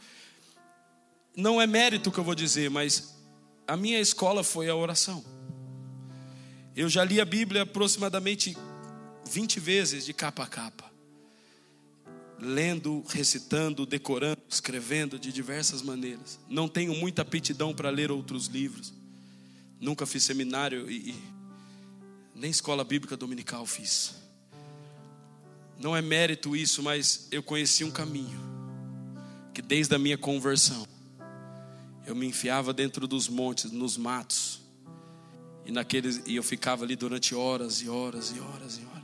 não 1.37 1.61
é 1.61 1.67
mérito 1.67 2.13
que 2.13 2.19
eu 2.19 2.25
vou 2.25 2.37
dizer, 2.37 2.71
mas 2.71 3.17
a 3.67 3.77
minha 3.77 3.99
escola 3.99 4.45
foi 4.45 4.69
a 4.69 4.77
oração. 4.77 5.25
Eu 6.75 6.89
já 6.89 7.03
li 7.05 7.21
a 7.21 7.25
Bíblia 7.25 7.63
aproximadamente 7.63 8.57
20 9.33 9.61
vezes 9.61 10.05
de 10.05 10.13
capa 10.13 10.43
a 10.43 10.47
capa, 10.47 10.93
lendo, 12.39 13.03
recitando, 13.09 13.87
decorando, 13.87 14.43
escrevendo 14.47 15.19
de 15.19 15.33
diversas 15.33 15.81
maneiras. 15.81 16.39
Não 16.51 16.69
tenho 16.69 16.95
muita 16.95 17.23
aptidão 17.23 17.75
para 17.75 17.89
ler 17.89 18.11
outros 18.11 18.47
livros. 18.47 18.93
Nunca 19.81 20.05
fiz 20.05 20.23
seminário 20.23 20.91
e, 20.91 21.13
e 21.13 21.23
nem 22.35 22.51
escola 22.51 22.85
bíblica 22.85 23.17
dominical 23.17 23.65
fiz. 23.65 24.17
Não 25.79 25.97
é 25.97 26.03
mérito 26.03 26.55
isso, 26.55 26.83
mas 26.83 27.27
eu 27.31 27.43
conheci 27.43 27.85
um 27.85 27.91
caminho 27.91 28.39
que 29.55 29.63
desde 29.63 29.95
a 29.95 29.99
minha 29.99 30.19
conversão 30.19 30.87
eu 32.07 32.15
me 32.15 32.27
enfiava 32.27 32.75
dentro 32.75 33.07
dos 33.07 33.29
montes, 33.29 33.73
nos 33.73 33.97
matos, 33.97 34.61
e 35.65 35.73
naqueles 35.73 36.21
e 36.27 36.37
eu 36.37 36.43
ficava 36.43 36.85
ali 36.85 36.97
durante 36.97 37.35
horas 37.35 37.81
e 37.81 37.89
horas 37.89 38.31
e 38.37 38.39
horas 38.39 38.77
e 38.77 38.85
horas 38.85 39.02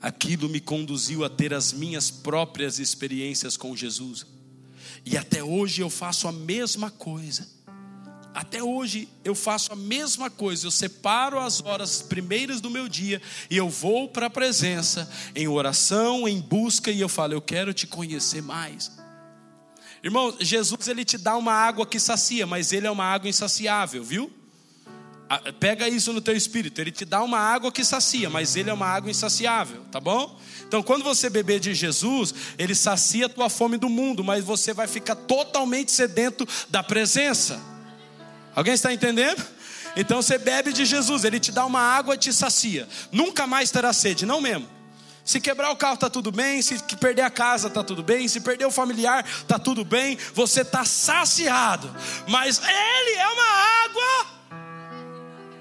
aquilo 0.00 0.48
me 0.48 0.60
conduziu 0.60 1.24
a 1.24 1.28
ter 1.28 1.52
as 1.52 1.72
minhas 1.72 2.10
próprias 2.10 2.78
experiências 2.78 3.56
com 3.56 3.76
Jesus. 3.76 4.26
E 5.04 5.16
até 5.16 5.42
hoje 5.42 5.82
eu 5.82 5.90
faço 5.90 6.26
a 6.26 6.32
mesma 6.32 6.90
coisa. 6.90 7.46
Até 8.32 8.62
hoje 8.62 9.08
eu 9.24 9.34
faço 9.34 9.72
a 9.72 9.76
mesma 9.76 10.30
coisa. 10.30 10.66
Eu 10.66 10.70
separo 10.70 11.38
as 11.38 11.60
horas 11.62 12.00
primeiras 12.00 12.60
do 12.60 12.70
meu 12.70 12.88
dia 12.88 13.20
e 13.50 13.56
eu 13.56 13.68
vou 13.68 14.08
para 14.08 14.26
a 14.26 14.30
presença 14.30 15.10
em 15.34 15.48
oração, 15.48 16.28
em 16.28 16.40
busca 16.40 16.90
e 16.90 17.00
eu 17.00 17.08
falo, 17.08 17.34
eu 17.34 17.42
quero 17.42 17.74
te 17.74 17.86
conhecer 17.86 18.42
mais. 18.42 18.90
Irmão, 20.02 20.34
Jesus 20.40 20.88
ele 20.88 21.04
te 21.04 21.18
dá 21.18 21.36
uma 21.36 21.52
água 21.52 21.84
que 21.84 22.00
sacia, 22.00 22.46
mas 22.46 22.72
ele 22.72 22.86
é 22.86 22.90
uma 22.90 23.04
água 23.04 23.28
insaciável, 23.28 24.02
viu? 24.02 24.32
Pega 25.60 25.88
isso 25.88 26.12
no 26.12 26.20
teu 26.20 26.36
espírito. 26.36 26.80
Ele 26.80 26.90
te 26.90 27.04
dá 27.04 27.22
uma 27.22 27.38
água 27.38 27.70
que 27.70 27.84
sacia, 27.84 28.28
mas 28.28 28.56
ele 28.56 28.68
é 28.68 28.72
uma 28.72 28.86
água 28.86 29.10
insaciável, 29.10 29.84
tá 29.90 30.00
bom? 30.00 30.36
Então, 30.66 30.82
quando 30.82 31.04
você 31.04 31.30
beber 31.30 31.60
de 31.60 31.72
Jesus, 31.72 32.34
ele 32.58 32.74
sacia 32.74 33.26
a 33.26 33.28
tua 33.28 33.48
fome 33.48 33.76
do 33.76 33.88
mundo, 33.88 34.24
mas 34.24 34.44
você 34.44 34.72
vai 34.72 34.88
ficar 34.88 35.14
totalmente 35.14 35.92
sedento 35.92 36.46
da 36.68 36.82
presença. 36.82 37.60
Alguém 38.54 38.74
está 38.74 38.92
entendendo? 38.92 39.44
Então 39.96 40.22
você 40.22 40.38
bebe 40.38 40.72
de 40.72 40.84
Jesus, 40.84 41.24
ele 41.24 41.40
te 41.40 41.52
dá 41.52 41.64
uma 41.64 41.80
água 41.80 42.14
e 42.14 42.18
te 42.18 42.32
sacia. 42.32 42.88
Nunca 43.10 43.46
mais 43.46 43.70
terá 43.70 43.92
sede, 43.92 44.26
não 44.26 44.40
mesmo. 44.40 44.68
Se 45.24 45.40
quebrar 45.40 45.70
o 45.70 45.76
carro 45.76 45.94
está 45.94 46.10
tudo 46.10 46.32
bem, 46.32 46.62
se 46.62 46.78
perder 46.96 47.22
a 47.22 47.30
casa 47.30 47.68
está 47.68 47.84
tudo 47.84 48.02
bem, 48.02 48.26
se 48.26 48.40
perder 48.40 48.66
o 48.66 48.70
familiar 48.70 49.24
está 49.24 49.58
tudo 49.58 49.84
bem, 49.84 50.18
você 50.34 50.62
está 50.62 50.84
saciado. 50.84 51.94
Mas 52.26 52.60
ele 52.60 53.16
é 53.16 53.28
uma 53.28 53.84
água 53.84 54.39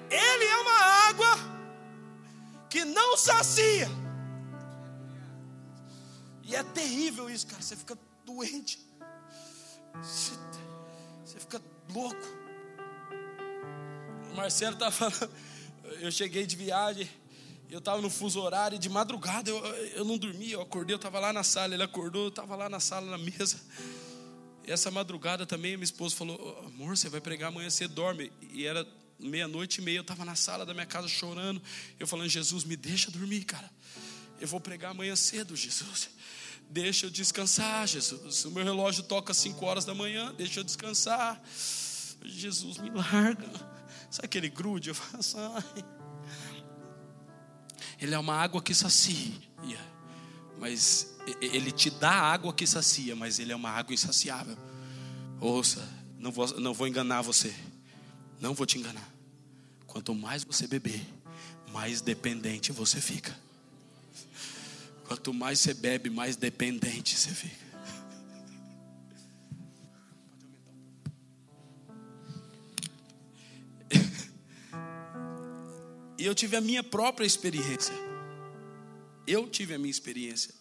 ele 0.09 0.45
é 0.45 0.57
uma 0.57 0.79
água 1.09 1.59
que 2.69 2.85
não 2.85 3.17
sacia. 3.17 3.87
E 6.43 6.55
é 6.55 6.63
terrível 6.63 7.29
isso, 7.29 7.45
cara. 7.47 7.61
Você 7.61 7.75
fica 7.75 7.97
doente. 8.25 8.79
Você 10.01 11.39
fica 11.39 11.61
louco. 11.93 12.39
O 14.31 14.35
Marcelo 14.35 14.75
tá 14.75 14.89
falando. 14.89 15.29
Eu 15.99 16.11
cheguei 16.11 16.45
de 16.45 16.55
viagem. 16.55 17.09
Eu 17.69 17.77
estava 17.77 18.01
no 18.01 18.09
fuso 18.09 18.41
horário 18.41 18.77
e 18.77 18.79
de 18.79 18.89
madrugada 18.89 19.49
eu, 19.49 19.57
eu 19.95 20.03
não 20.03 20.17
dormia. 20.17 20.55
Eu 20.55 20.61
acordei, 20.61 20.93
eu 20.93 20.97
estava 20.97 21.19
lá 21.19 21.31
na 21.31 21.43
sala. 21.43 21.73
Ele 21.75 21.83
acordou, 21.83 22.23
eu 22.23 22.29
estava 22.29 22.55
lá 22.55 22.67
na 22.67 22.79
sala, 22.79 23.11
na 23.11 23.17
mesa. 23.17 23.59
E 24.65 24.71
essa 24.71 24.89
madrugada 24.89 25.45
também, 25.45 25.77
minha 25.77 25.83
esposa 25.83 26.15
falou: 26.15 26.63
Amor, 26.65 26.97
você 26.97 27.09
vai 27.09 27.21
pregar 27.21 27.49
amanhã, 27.49 27.69
você 27.69 27.87
dorme. 27.87 28.31
E 28.51 28.65
era 28.65 28.87
meia-noite 29.19 29.81
e 29.81 29.83
meia, 29.83 29.97
eu 29.97 30.01
estava 30.01 30.23
na 30.23 30.35
sala 30.35 30.65
da 30.65 30.73
minha 30.73 30.85
casa 30.85 31.07
chorando. 31.07 31.61
Eu 31.99 32.07
falando, 32.07 32.29
Jesus, 32.29 32.63
me 32.63 32.75
deixa 32.75 33.11
dormir, 33.11 33.43
cara. 33.43 33.69
Eu 34.39 34.47
vou 34.47 34.59
pregar 34.59 34.91
amanhã 34.91 35.15
cedo, 35.15 35.55
Jesus. 35.55 36.09
Deixa 36.69 37.07
eu 37.07 37.09
descansar, 37.09 37.87
Jesus. 37.87 38.45
O 38.45 38.51
meu 38.51 38.63
relógio 38.63 39.03
toca 39.03 39.33
5 39.33 39.65
horas 39.65 39.85
da 39.85 39.93
manhã, 39.93 40.33
deixa 40.37 40.59
eu 40.59 40.63
descansar. 40.63 41.41
Jesus, 42.23 42.77
me 42.77 42.89
larga. 42.89 43.49
Sabe 44.09 44.25
aquele 44.25 44.49
grude? 44.49 44.89
Eu 44.89 44.95
faço, 44.95 45.37
ai. 45.37 45.85
Ele 47.99 48.15
é 48.15 48.19
uma 48.19 48.35
água 48.35 48.61
que 48.61 48.73
sacia, 48.73 49.79
mas 50.57 51.17
ele 51.41 51.71
te 51.71 51.89
dá 51.89 52.11
água 52.11 52.53
que 52.53 52.65
sacia, 52.65 53.15
mas 53.15 53.39
ele 53.39 53.51
é 53.51 53.55
uma 53.55 53.69
água 53.69 53.93
insaciável. 53.93 54.57
Ouça, 55.41 55.87
não 56.17 56.31
vou, 56.31 56.47
não 56.59 56.73
vou 56.73 56.87
enganar 56.87 57.21
você. 57.21 57.53
Não 58.39 58.53
vou 58.53 58.65
te 58.65 58.77
enganar. 58.77 59.13
Quanto 59.85 60.13
mais 60.13 60.43
você 60.43 60.67
beber, 60.67 61.01
mais 61.71 62.01
dependente 62.01 62.71
você 62.71 63.01
fica. 63.01 63.35
Quanto 65.05 65.33
mais 65.33 65.59
você 65.59 65.73
bebe, 65.73 66.09
mais 66.09 66.35
dependente 66.35 67.17
você 67.17 67.31
fica. 67.31 67.69
E 76.19 76.25
eu 76.25 76.35
tive 76.35 76.57
a 76.57 76.61
minha 76.61 76.83
própria 76.83 77.25
experiência. 77.25 77.93
Eu 79.25 79.47
tive 79.47 79.73
a 79.73 79.79
minha 79.79 79.89
experiência. 79.89 80.53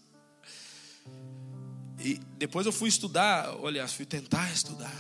E 1.99 2.21
depois 2.39 2.65
eu 2.65 2.73
fui 2.73 2.89
estudar, 2.89 3.57
olha, 3.57 3.87
fui 3.89 4.07
tentar 4.07 4.53
estudar. 4.53 4.95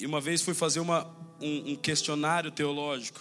E 0.00 0.06
uma 0.06 0.18
vez 0.18 0.40
fui 0.40 0.54
fazer 0.54 0.80
uma, 0.80 1.06
um, 1.38 1.72
um 1.72 1.76
questionário 1.76 2.50
teológico. 2.50 3.20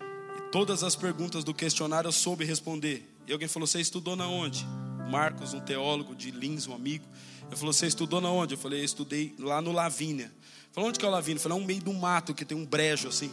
E 0.00 0.50
todas 0.52 0.84
as 0.84 0.94
perguntas 0.94 1.42
do 1.42 1.52
questionário 1.52 2.06
eu 2.06 2.12
soube 2.12 2.44
responder. 2.44 3.04
E 3.26 3.32
alguém 3.32 3.48
falou: 3.48 3.66
Você 3.66 3.80
estudou 3.80 4.14
na 4.14 4.28
onde? 4.28 4.64
Marcos, 5.10 5.54
um 5.54 5.60
teólogo 5.60 6.14
de 6.14 6.30
Lins, 6.30 6.68
um 6.68 6.74
amigo. 6.74 7.04
Ele 7.48 7.56
falou: 7.56 7.72
Você 7.72 7.88
estudou 7.88 8.20
na 8.20 8.30
onde? 8.30 8.54
Eu 8.54 8.58
falei: 8.58 8.80
Eu 8.80 8.84
estudei 8.84 9.34
lá 9.40 9.60
no 9.60 9.72
Lavínia. 9.72 10.32
Falou: 10.70 10.88
Onde 10.88 11.00
que 11.00 11.04
é 11.04 11.08
o 11.08 11.10
Lavínia? 11.10 11.40
Falei: 11.40 11.58
É 11.58 11.60
um 11.60 11.64
meio 11.64 11.82
do 11.82 11.92
mato 11.92 12.32
que 12.32 12.44
tem 12.44 12.56
um 12.56 12.64
brejo 12.64 13.08
assim. 13.08 13.32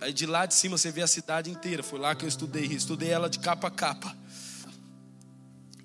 Aí 0.00 0.12
de 0.12 0.24
lá 0.24 0.46
de 0.46 0.54
cima 0.54 0.78
você 0.78 0.90
vê 0.90 1.02
a 1.02 1.06
cidade 1.06 1.50
inteira. 1.50 1.82
Foi 1.82 1.98
lá 1.98 2.14
que 2.14 2.24
eu 2.24 2.28
estudei. 2.28 2.64
Estudei 2.64 3.10
ela 3.10 3.28
de 3.28 3.40
capa 3.40 3.68
a 3.68 3.70
capa. 3.70 4.16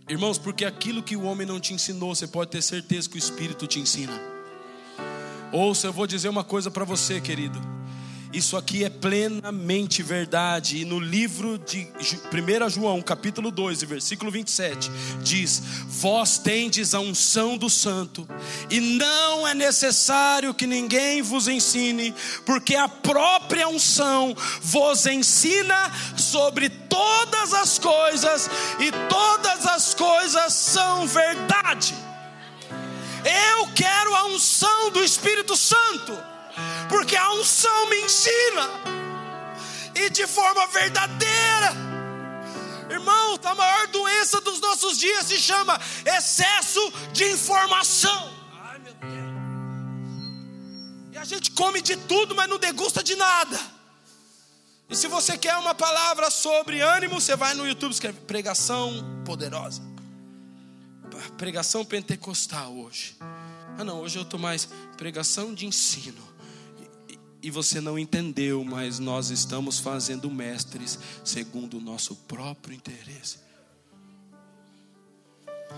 Irmãos, 0.08 0.38
porque 0.38 0.64
aquilo 0.64 1.04
que 1.04 1.18
o 1.18 1.24
homem 1.24 1.46
não 1.46 1.60
te 1.60 1.74
ensinou, 1.74 2.16
você 2.16 2.28
pode 2.28 2.52
ter 2.52 2.62
certeza 2.62 3.10
que 3.10 3.16
o 3.16 3.18
Espírito 3.18 3.68
te 3.68 3.80
ensina. 3.80 4.33
Ouça, 5.54 5.86
eu 5.86 5.94
vou 5.94 6.08
dizer 6.08 6.30
uma 6.30 6.44
coisa 6.44 6.72
para 6.72 6.84
você, 6.84 7.22
querido. 7.22 7.62
Isso 8.34 8.58
aqui 8.58 8.84
é 8.84 8.90
plenamente 8.90 10.02
verdade. 10.02 10.78
E 10.78 10.86
no 10.86 11.00
livro 11.00 11.60
de 11.60 11.88
1 11.88 12.70
João, 12.72 13.00
capítulo 13.04 13.52
2, 13.52 13.84
versículo 13.84 14.32
27, 14.32 14.90
diz: 15.22 15.62
Vós 15.86 16.40
tendes 16.40 16.96
a 16.96 17.00
unção 17.00 17.56
do 17.56 17.70
santo, 17.70 18.28
e 18.72 18.80
não 18.80 19.48
é 19.48 19.54
necessário 19.54 20.56
que 20.56 20.66
ninguém 20.66 21.22
vos 21.22 21.48
ensine, 21.48 22.16
porque 22.48 22.76
a 22.76 22.90
própria 22.90 23.68
unção 23.68 24.36
vos 24.60 25.06
ensina 25.06 25.92
sobre 26.18 26.68
todas 26.68 27.54
as 27.54 27.78
coisas, 27.78 28.50
e 28.80 28.92
todas 29.08 29.68
as 29.68 29.94
coisas 29.94 30.52
são 30.52 31.06
verdade. 31.06 31.94
Eu 33.26 33.68
quero 33.74 34.16
a 34.16 34.26
unção 34.26 34.92
do 34.92 35.04
Espírito 35.04 35.56
Santo 35.56 36.34
porque 36.90 37.16
a 37.16 37.32
unção 37.34 37.90
me 37.90 38.02
ensina, 38.02 38.70
e 39.96 40.10
de 40.10 40.28
forma 40.28 40.68
verdadeira. 40.68 41.74
Irmão, 42.90 43.40
a 43.44 43.56
maior 43.56 43.88
doença 43.88 44.40
dos 44.42 44.60
nossos 44.60 44.98
dias 44.98 45.26
se 45.26 45.40
chama 45.40 45.80
excesso 46.06 46.80
de 47.12 47.26
informação. 47.32 48.32
Ai, 48.64 48.80
meu 48.80 48.94
Deus. 48.94 49.14
E 51.14 51.18
a 51.18 51.26
gente 51.26 51.52
come 51.52 51.82
de 51.82 51.96
tudo, 51.96 52.36
mas 52.36 52.48
não 52.48 52.60
degusta 52.60 53.02
de 53.04 53.16
nada. 53.16 53.60
E 54.90 54.96
se 54.96 55.08
você 55.08 55.38
quer 55.38 55.58
uma 55.58 55.74
palavra 55.74 56.30
sobre 56.30 56.82
ânimo, 56.82 57.20
você 57.20 57.36
vai 57.36 57.56
no 57.56 57.68
YouTube 57.68 57.92
escreve 57.92 58.20
pregação 58.22 59.24
poderosa. 59.26 59.82
Pregação 61.38 61.84
pentecostal 61.84 62.76
hoje. 62.76 63.16
Ah, 63.78 63.84
não, 63.84 64.02
hoje 64.02 64.18
eu 64.18 64.24
estou 64.24 64.40
mais 64.40 64.68
pregação 64.98 65.54
de 65.54 65.66
ensino 65.66 66.34
e 67.44 67.52
você 67.52 67.82
não 67.82 68.00
entendeu, 68.00 68.64
mas 68.64 69.00
nós 69.00 69.30
estamos 69.30 69.78
fazendo 69.78 70.32
mestres 70.32 70.98
segundo 71.26 71.78
o 71.78 71.82
nosso 71.82 72.16
próprio 72.16 72.74
interesse. 72.74 73.40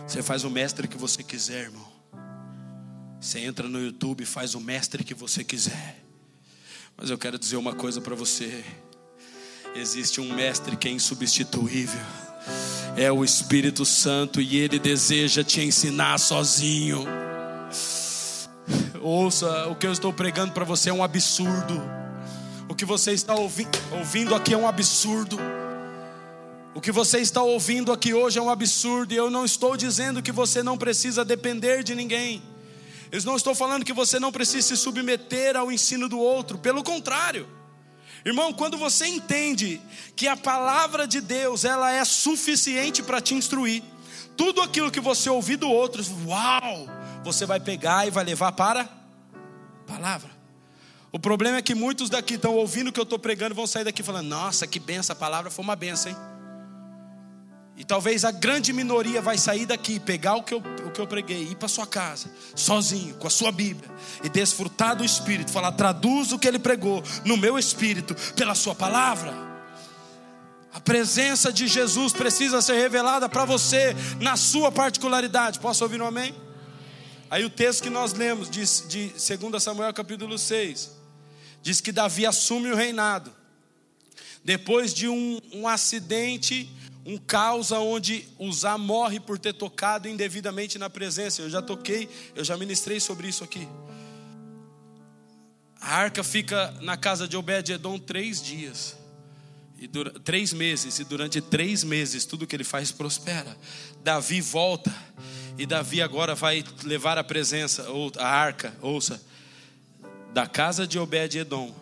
Você 0.07 0.21
faz 0.21 0.43
o 0.43 0.49
mestre 0.51 0.87
que 0.87 0.95
você 0.95 1.23
quiser, 1.23 1.63
irmão. 1.63 1.91
Você 3.19 3.39
entra 3.39 3.67
no 3.67 3.81
YouTube 3.81 4.21
e 4.21 4.27
faz 4.27 4.53
o 4.53 4.59
mestre 4.59 5.03
que 5.03 5.15
você 5.15 5.43
quiser. 5.43 6.05
Mas 6.95 7.09
eu 7.09 7.17
quero 7.17 7.39
dizer 7.39 7.57
uma 7.57 7.73
coisa 7.73 7.99
para 7.99 8.13
você: 8.13 8.63
existe 9.73 10.21
um 10.21 10.35
mestre 10.35 10.77
que 10.77 10.87
é 10.87 10.91
insubstituível. 10.91 12.05
É 12.97 13.11
o 13.11 13.25
Espírito 13.25 13.85
Santo 13.85 14.39
e 14.39 14.55
ele 14.57 14.79
deseja 14.79 15.43
te 15.43 15.61
ensinar 15.61 16.17
sozinho. 16.17 17.05
Ouça, 19.01 19.67
o 19.67 19.75
que 19.75 19.85
eu 19.85 19.91
estou 19.91 20.13
pregando 20.13 20.53
para 20.53 20.63
você 20.63 20.89
é 20.89 20.93
um 20.93 21.03
absurdo. 21.03 21.83
O 22.69 22.73
que 22.73 22.85
você 22.85 23.11
está 23.11 23.35
ouvi 23.35 23.67
ouvindo 23.91 24.33
aqui 24.33 24.53
é 24.53 24.57
um 24.57 24.65
absurdo. 24.65 25.37
O 26.73 26.79
que 26.79 26.91
você 26.91 27.19
está 27.19 27.41
ouvindo 27.41 27.91
aqui 27.91 28.13
hoje 28.13 28.39
é 28.39 28.41
um 28.41 28.49
absurdo. 28.49 29.13
E 29.13 29.17
eu 29.17 29.29
não 29.29 29.43
estou 29.43 29.75
dizendo 29.75 30.21
que 30.21 30.31
você 30.31 30.63
não 30.63 30.77
precisa 30.77 31.25
depender 31.25 31.83
de 31.83 31.95
ninguém. 31.95 32.41
Eu 33.11 33.21
não 33.23 33.35
estou 33.35 33.53
falando 33.53 33.83
que 33.83 33.93
você 33.93 34.19
não 34.19 34.31
precisa 34.31 34.69
se 34.69 34.77
submeter 34.77 35.57
ao 35.57 35.69
ensino 35.69 36.07
do 36.07 36.17
outro. 36.17 36.57
Pelo 36.57 36.81
contrário. 36.81 37.45
Irmão, 38.25 38.51
quando 38.51 38.75
você 38.75 39.05
entende 39.05 39.79
que 40.15 40.27
a 40.27 40.35
palavra 40.35 41.07
de 41.07 41.21
Deus 41.21 41.63
ela 41.63 41.91
é 41.91 42.03
suficiente 42.03 43.03
para 43.03 43.21
te 43.21 43.35
instruir, 43.35 43.83
tudo 44.35 44.61
aquilo 44.61 44.91
que 44.91 44.99
você 44.99 45.29
ouvir 45.29 45.57
do 45.57 45.69
outro, 45.69 46.03
uau! 46.25 46.87
você 47.25 47.45
vai 47.45 47.59
pegar 47.59 48.07
e 48.07 48.11
vai 48.11 48.23
levar 48.23 48.51
para 48.51 48.81
a 48.81 48.87
palavra. 49.87 50.29
O 51.11 51.19
problema 51.19 51.57
é 51.57 51.61
que 51.61 51.73
muitos 51.73 52.09
daqui 52.09 52.35
estão 52.35 52.55
ouvindo 52.55 52.89
o 52.89 52.91
que 52.91 52.99
eu 52.99 53.03
estou 53.03 53.17
pregando 53.17 53.53
e 53.53 53.55
vão 53.55 53.65
sair 53.65 53.83
daqui 53.83 54.03
falando: 54.03 54.27
Nossa, 54.27 54.67
que 54.67 54.79
benção, 54.79 55.13
a 55.13 55.17
palavra 55.17 55.49
foi 55.49 55.63
uma 55.63 55.75
benção, 55.75 56.11
hein? 56.11 56.17
E 57.77 57.83
talvez 57.83 58.23
a 58.23 58.31
grande 58.31 58.71
minoria 58.71 59.21
vai 59.21 59.37
sair 59.37 59.65
daqui, 59.65 59.99
pegar 59.99 60.35
o 60.35 60.43
que 60.43 60.53
eu, 60.53 60.63
o 60.85 60.91
que 60.91 61.01
eu 61.01 61.07
preguei, 61.07 61.43
ir 61.43 61.55
para 61.55 61.67
sua 61.67 61.85
casa, 61.85 62.31
sozinho, 62.55 63.15
com 63.15 63.27
a 63.27 63.29
sua 63.29 63.51
Bíblia, 63.51 63.89
e 64.23 64.29
desfrutar 64.29 64.95
do 64.95 65.03
Espírito, 65.03 65.51
falar: 65.51 65.73
traduz 65.73 66.31
o 66.31 66.39
que 66.39 66.47
ele 66.47 66.59
pregou 66.59 67.03
no 67.25 67.35
meu 67.35 67.59
espírito, 67.59 68.15
pela 68.33 68.55
sua 68.55 68.73
palavra. 68.73 69.33
A 70.73 70.79
presença 70.79 71.51
de 71.51 71.67
Jesus 71.67 72.13
precisa 72.13 72.61
ser 72.61 72.73
revelada 72.73 73.27
para 73.27 73.45
você, 73.45 73.95
na 74.19 74.35
sua 74.37 74.71
particularidade. 74.71 75.59
Posso 75.59 75.83
ouvir 75.83 76.01
um 76.01 76.05
amém? 76.05 76.35
Aí 77.29 77.43
o 77.43 77.49
texto 77.49 77.83
que 77.83 77.89
nós 77.89 78.13
lemos 78.13 78.49
de, 78.49 78.63
de 78.87 79.07
2 79.37 79.63
Samuel 79.63 79.93
capítulo 79.93 80.37
6 80.37 80.91
diz 81.61 81.81
que 81.81 81.91
Davi 81.91 82.25
assume 82.25 82.71
o 82.71 82.75
reinado. 82.75 83.33
Depois 84.43 84.93
de 84.93 85.07
um, 85.07 85.39
um 85.51 85.67
acidente, 85.67 86.69
um 87.05 87.17
caos 87.17 87.71
onde 87.71 88.27
Uzá 88.39 88.77
morre 88.77 89.19
por 89.19 89.37
ter 89.37 89.53
tocado 89.53 90.07
indevidamente 90.07 90.79
na 90.79 90.89
presença. 90.89 91.43
Eu 91.43 91.49
já 91.49 91.61
toquei, 91.61 92.09
eu 92.35 92.43
já 92.43 92.57
ministrei 92.57 92.99
sobre 92.99 93.27
isso 93.27 93.43
aqui. 93.43 93.67
A 95.79 95.95
arca 95.97 96.23
fica 96.23 96.71
na 96.81 96.97
casa 96.97 97.27
de 97.27 97.37
Obed-Edom 97.37 97.99
três 97.99 98.41
dias. 98.41 98.97
E 99.77 99.87
dura, 99.87 100.19
três 100.21 100.51
meses, 100.51 100.97
e 100.97 101.03
durante 101.03 101.39
três 101.41 101.83
meses 101.83 102.25
tudo 102.25 102.47
que 102.47 102.55
ele 102.55 102.63
faz 102.63 102.91
prospera. 102.91 103.55
Davi 104.03 104.41
volta 104.41 104.91
e 105.57 105.65
Davi 105.65 106.01
agora 106.01 106.33
vai 106.33 106.63
levar 106.83 107.19
a 107.19 107.23
presença, 107.23 107.87
ou 107.89 108.11
a 108.17 108.27
arca, 108.27 108.75
ouça, 108.81 109.21
da 110.33 110.47
casa 110.47 110.87
de 110.87 110.97
Obed-Edom 110.97 111.73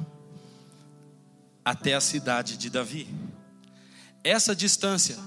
até 1.64 1.94
a 1.94 2.02
cidade 2.02 2.58
de 2.58 2.70
Davi. 2.70 3.08
Essa 4.24 4.56
distância 4.56 5.18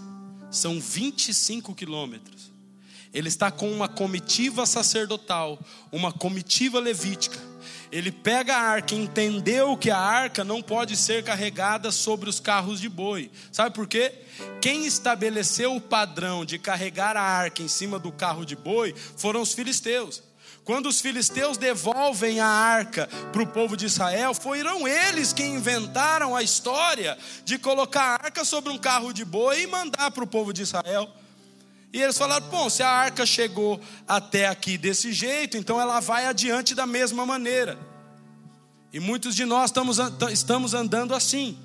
são 0.50 0.80
25 0.80 1.74
quilômetros. 1.74 2.52
Ele 3.12 3.28
está 3.28 3.50
com 3.50 3.70
uma 3.70 3.88
comitiva 3.88 4.66
sacerdotal, 4.66 5.58
uma 5.92 6.12
comitiva 6.12 6.78
levítica 6.80 7.38
ele 7.90 8.10
pega 8.10 8.54
a 8.54 8.60
arca, 8.60 8.94
entendeu 8.94 9.76
que 9.76 9.90
a 9.90 9.98
arca 9.98 10.44
não 10.44 10.60
pode 10.60 10.96
ser 10.96 11.22
carregada 11.22 11.92
sobre 11.92 12.28
os 12.28 12.40
carros 12.40 12.80
de 12.80 12.88
boi. 12.88 13.30
Sabe 13.52 13.74
por 13.74 13.86
quê? 13.86 14.12
Quem 14.60 14.86
estabeleceu 14.86 15.74
o 15.74 15.80
padrão 15.80 16.44
de 16.44 16.58
carregar 16.58 17.16
a 17.16 17.22
arca 17.22 17.62
em 17.62 17.68
cima 17.68 17.98
do 17.98 18.10
carro 18.10 18.44
de 18.44 18.56
boi 18.56 18.94
foram 19.16 19.40
os 19.40 19.52
filisteus. 19.52 20.22
Quando 20.66 20.88
os 20.88 21.00
filisteus 21.00 21.56
devolvem 21.56 22.40
a 22.40 22.48
arca 22.48 23.08
para 23.32 23.40
o 23.40 23.46
povo 23.46 23.76
de 23.76 23.86
Israel, 23.86 24.34
foram 24.34 24.86
eles 24.86 25.32
que 25.32 25.44
inventaram 25.44 26.34
a 26.34 26.42
história 26.42 27.16
de 27.44 27.56
colocar 27.56 28.02
a 28.02 28.24
arca 28.24 28.44
sobre 28.44 28.72
um 28.72 28.76
carro 28.76 29.12
de 29.12 29.24
boi 29.24 29.62
e 29.62 29.66
mandar 29.68 30.10
para 30.10 30.24
o 30.24 30.26
povo 30.26 30.52
de 30.52 30.62
Israel. 30.62 31.08
E 31.92 32.02
eles 32.02 32.18
falaram: 32.18 32.48
bom, 32.48 32.68
se 32.68 32.82
a 32.82 32.88
arca 32.88 33.24
chegou 33.24 33.80
até 34.08 34.48
aqui 34.48 34.76
desse 34.76 35.12
jeito, 35.12 35.56
então 35.56 35.80
ela 35.80 36.00
vai 36.00 36.26
adiante 36.26 36.74
da 36.74 36.84
mesma 36.84 37.24
maneira. 37.24 37.78
E 38.92 38.98
muitos 38.98 39.36
de 39.36 39.44
nós 39.44 39.70
estamos, 39.70 39.98
estamos 40.32 40.74
andando 40.74 41.14
assim. 41.14 41.56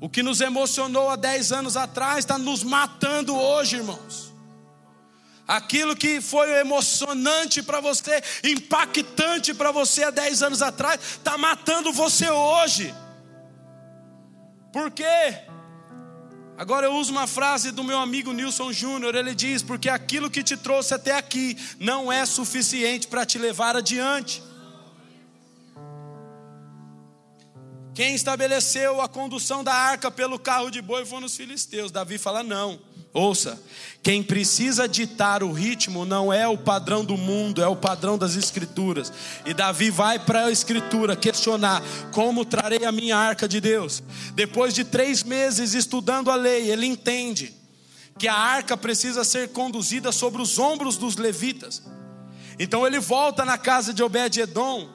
O 0.00 0.08
que 0.08 0.20
nos 0.20 0.40
emocionou 0.40 1.08
há 1.10 1.14
10 1.14 1.52
anos 1.52 1.76
atrás 1.76 2.18
está 2.18 2.36
nos 2.36 2.64
matando 2.64 3.36
hoje, 3.36 3.76
irmãos. 3.76 4.31
Aquilo 5.46 5.96
que 5.96 6.20
foi 6.20 6.50
emocionante 6.60 7.62
para 7.62 7.80
você, 7.80 8.22
impactante 8.44 9.52
para 9.52 9.72
você 9.72 10.04
há 10.04 10.10
10 10.10 10.42
anos 10.42 10.62
atrás, 10.62 11.00
está 11.00 11.36
matando 11.36 11.92
você 11.92 12.30
hoje. 12.30 12.94
Por 14.72 14.90
quê? 14.90 15.42
Agora 16.56 16.86
eu 16.86 16.94
uso 16.94 17.10
uma 17.10 17.26
frase 17.26 17.72
do 17.72 17.82
meu 17.82 17.98
amigo 17.98 18.32
Nilson 18.32 18.72
Júnior, 18.72 19.14
ele 19.14 19.34
diz: 19.34 19.62
porque 19.62 19.88
aquilo 19.88 20.30
que 20.30 20.42
te 20.42 20.56
trouxe 20.56 20.94
até 20.94 21.16
aqui 21.16 21.56
não 21.78 22.12
é 22.12 22.24
suficiente 22.24 23.08
para 23.08 23.26
te 23.26 23.38
levar 23.38 23.76
adiante. 23.76 24.42
Quem 27.94 28.14
estabeleceu 28.14 29.00
a 29.00 29.08
condução 29.08 29.62
da 29.62 29.74
arca 29.74 30.10
pelo 30.10 30.38
carro 30.38 30.70
de 30.70 30.80
boi 30.80 31.04
foram 31.04 31.26
os 31.26 31.36
filisteus. 31.36 31.90
Davi 31.90 32.18
fala: 32.18 32.42
não. 32.42 32.80
Ouça, 33.14 33.62
quem 34.02 34.22
precisa 34.22 34.88
ditar 34.88 35.42
o 35.42 35.52
ritmo 35.52 36.06
não 36.06 36.32
é 36.32 36.48
o 36.48 36.56
padrão 36.56 37.04
do 37.04 37.18
mundo, 37.18 37.62
é 37.62 37.66
o 37.66 37.76
padrão 37.76 38.16
das 38.16 38.36
escrituras. 38.36 39.12
E 39.44 39.52
Davi 39.52 39.90
vai 39.90 40.18
para 40.18 40.46
a 40.46 40.50
escritura 40.50 41.14
questionar: 41.14 41.82
como 42.10 42.44
trarei 42.46 42.86
a 42.86 42.92
minha 42.92 43.18
arca 43.18 43.46
de 43.46 43.60
Deus? 43.60 44.02
Depois 44.34 44.72
de 44.72 44.82
três 44.82 45.22
meses 45.22 45.74
estudando 45.74 46.30
a 46.30 46.36
lei, 46.36 46.70
ele 46.70 46.86
entende 46.86 47.54
que 48.18 48.28
a 48.28 48.34
arca 48.34 48.78
precisa 48.78 49.24
ser 49.24 49.50
conduzida 49.50 50.10
sobre 50.10 50.40
os 50.40 50.58
ombros 50.58 50.96
dos 50.96 51.16
levitas. 51.16 51.82
Então 52.58 52.86
ele 52.86 52.98
volta 52.98 53.44
na 53.44 53.58
casa 53.58 53.92
de 53.92 54.02
Obed-Edom, 54.02 54.88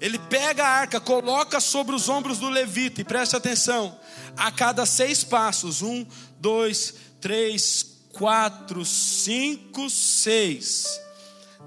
ele 0.00 0.18
pega 0.18 0.64
a 0.64 0.68
arca, 0.68 0.98
coloca 0.98 1.60
sobre 1.60 1.94
os 1.94 2.08
ombros 2.08 2.38
do 2.38 2.48
levita, 2.48 3.00
e 3.00 3.04
preste 3.04 3.36
atenção: 3.36 3.98
a 4.36 4.50
cada 4.50 4.86
seis 4.86 5.22
passos, 5.22 5.82
um, 5.82 6.06
dois, 6.38 6.94
três, 7.20 7.98
quatro, 8.12 8.84
cinco, 8.84 9.90
seis. 9.90 11.00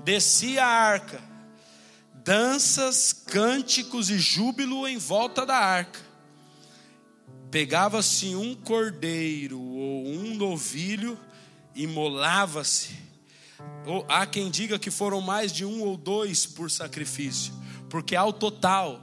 Descia 0.04 0.66
a 0.66 0.68
arca, 0.68 1.22
danças, 2.24 3.14
cânticos 3.14 4.10
e 4.10 4.18
júbilo 4.18 4.88
em 4.88 4.98
volta 4.98 5.46
da 5.46 5.56
arca. 5.56 6.00
Pegava-se 7.52 8.36
um 8.36 8.56
cordeiro 8.56 9.62
ou 9.62 10.08
um 10.08 10.34
novilho, 10.34 11.20
imolava-se. 11.76 12.98
Há 14.10 14.26
quem 14.26 14.50
diga 14.50 14.80
que 14.80 14.90
foram 14.90 15.22
mais 15.22 15.52
de 15.52 15.64
um 15.64 15.82
ou 15.82 15.96
dois 15.96 16.46
por 16.48 16.72
sacrifício, 16.72 17.54
porque 17.94 18.16
ao 18.16 18.34
total, 18.34 19.00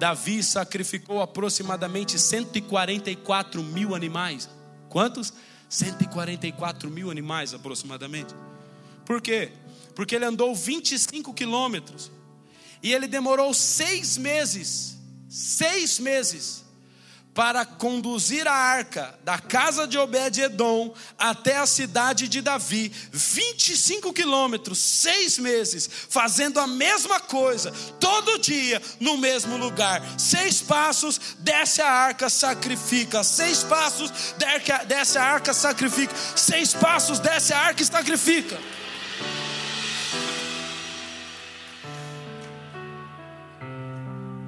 Davi 0.00 0.42
sacrificou 0.42 1.22
aproximadamente 1.22 2.18
144 2.18 3.62
mil 3.62 3.94
animais. 3.94 4.50
Quantos? 4.88 5.32
144 5.68 6.90
mil 6.90 7.08
animais 7.08 7.54
aproximadamente. 7.54 8.34
Por 9.06 9.22
quê? 9.22 9.52
Porque 9.94 10.16
ele 10.16 10.24
andou 10.24 10.56
25 10.56 11.32
quilômetros 11.32 12.10
e 12.82 12.92
ele 12.92 13.06
demorou 13.06 13.54
seis 13.54 14.18
meses, 14.18 14.98
seis 15.28 16.00
meses, 16.00 16.64
para 17.34 17.64
conduzir 17.64 18.46
a 18.46 18.52
arca 18.52 19.18
da 19.24 19.38
casa 19.38 19.86
de 19.86 19.96
Obed-Edom 19.96 20.92
até 21.18 21.56
a 21.56 21.66
cidade 21.66 22.28
de 22.28 22.42
Davi, 22.42 22.92
25 23.10 24.12
quilômetros, 24.12 24.78
seis 24.78 25.38
meses, 25.38 25.88
fazendo 26.10 26.60
a 26.60 26.66
mesma 26.66 27.18
coisa, 27.20 27.72
todo 27.98 28.38
dia, 28.38 28.82
no 29.00 29.16
mesmo 29.16 29.56
lugar. 29.56 30.02
Seis 30.18 30.60
passos, 30.60 31.18
desce 31.38 31.80
a 31.80 31.88
arca, 31.88 32.28
sacrifica. 32.28 33.24
Seis 33.24 33.62
passos, 33.62 34.12
desce 34.86 35.16
a 35.16 35.24
arca, 35.24 35.54
sacrifica. 35.54 36.14
Seis 36.36 36.74
passos, 36.74 37.18
desce 37.18 37.54
a 37.54 37.58
arca 37.58 37.82
e 37.82 37.86
sacrifica. 37.86 38.58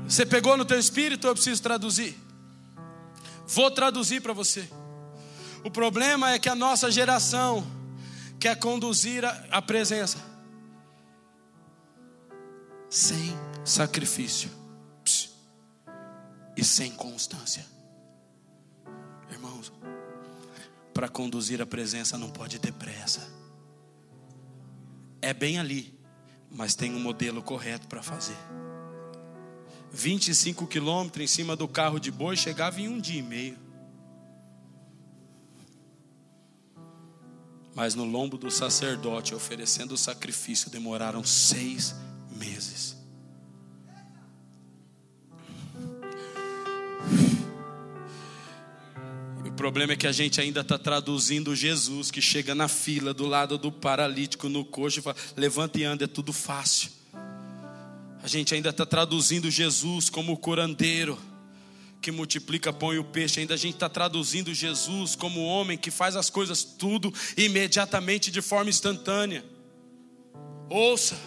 Você 0.06 0.26
pegou 0.26 0.56
no 0.56 0.66
teu 0.66 0.78
espírito, 0.78 1.26
eu 1.26 1.34
preciso 1.34 1.62
traduzir. 1.62 2.14
Vou 3.46 3.70
traduzir 3.70 4.20
para 4.20 4.32
você. 4.32 4.68
O 5.62 5.70
problema 5.70 6.32
é 6.32 6.38
que 6.38 6.48
a 6.48 6.54
nossa 6.54 6.90
geração 6.90 7.66
quer 8.38 8.58
conduzir 8.58 9.24
a, 9.24 9.30
a 9.50 9.62
presença 9.62 10.18
sem 12.90 13.36
sacrifício 13.64 14.50
e 16.56 16.64
sem 16.64 16.92
constância. 16.92 17.66
Irmãos, 19.30 19.72
para 20.92 21.08
conduzir 21.08 21.60
a 21.60 21.66
presença 21.66 22.16
não 22.16 22.30
pode 22.30 22.58
ter 22.58 22.72
pressa. 22.72 23.28
É 25.20 25.34
bem 25.34 25.58
ali, 25.58 25.98
mas 26.50 26.74
tem 26.74 26.94
um 26.94 27.00
modelo 27.00 27.42
correto 27.42 27.88
para 27.88 28.02
fazer. 28.02 28.36
25 29.94 30.66
quilômetros 30.66 31.22
em 31.22 31.26
cima 31.26 31.54
do 31.54 31.68
carro 31.68 32.00
de 32.00 32.10
boi, 32.10 32.36
chegava 32.36 32.80
em 32.80 32.88
um 32.88 33.00
dia 33.00 33.20
e 33.20 33.22
meio. 33.22 33.56
Mas 37.74 37.94
no 37.94 38.04
lombo 38.04 38.36
do 38.36 38.50
sacerdote, 38.50 39.34
oferecendo 39.34 39.94
o 39.94 39.96
sacrifício, 39.96 40.68
demoraram 40.68 41.24
seis 41.24 41.94
meses. 42.30 42.96
O 49.46 49.52
problema 49.54 49.92
é 49.92 49.96
que 49.96 50.06
a 50.06 50.12
gente 50.12 50.40
ainda 50.40 50.60
está 50.60 50.76
traduzindo 50.76 51.54
Jesus, 51.54 52.10
que 52.10 52.20
chega 52.20 52.54
na 52.54 52.66
fila 52.66 53.14
do 53.14 53.26
lado 53.26 53.56
do 53.56 53.70
paralítico 53.70 54.48
no 54.48 54.64
coxo 54.64 54.98
e 54.98 55.02
fala: 55.02 55.16
levanta 55.36 55.78
e 55.78 55.84
anda, 55.84 56.04
é 56.04 56.08
tudo 56.08 56.32
fácil. 56.32 57.03
A 58.24 58.26
gente 58.26 58.54
ainda 58.54 58.70
está 58.70 58.86
traduzindo 58.86 59.50
Jesus 59.50 60.08
como 60.08 60.34
curandeiro 60.38 61.20
que 62.00 62.10
multiplica 62.10 62.72
pão 62.72 62.90
e 62.94 62.98
o 62.98 63.04
peixe. 63.04 63.40
Ainda 63.40 63.52
a 63.52 63.56
gente 63.58 63.74
está 63.74 63.86
traduzindo 63.86 64.54
Jesus 64.54 65.14
como 65.14 65.44
homem 65.44 65.76
que 65.76 65.90
faz 65.90 66.16
as 66.16 66.30
coisas 66.30 66.64
tudo 66.64 67.12
imediatamente 67.36 68.30
de 68.30 68.40
forma 68.40 68.70
instantânea. 68.70 69.44
Ouça, 70.70 71.18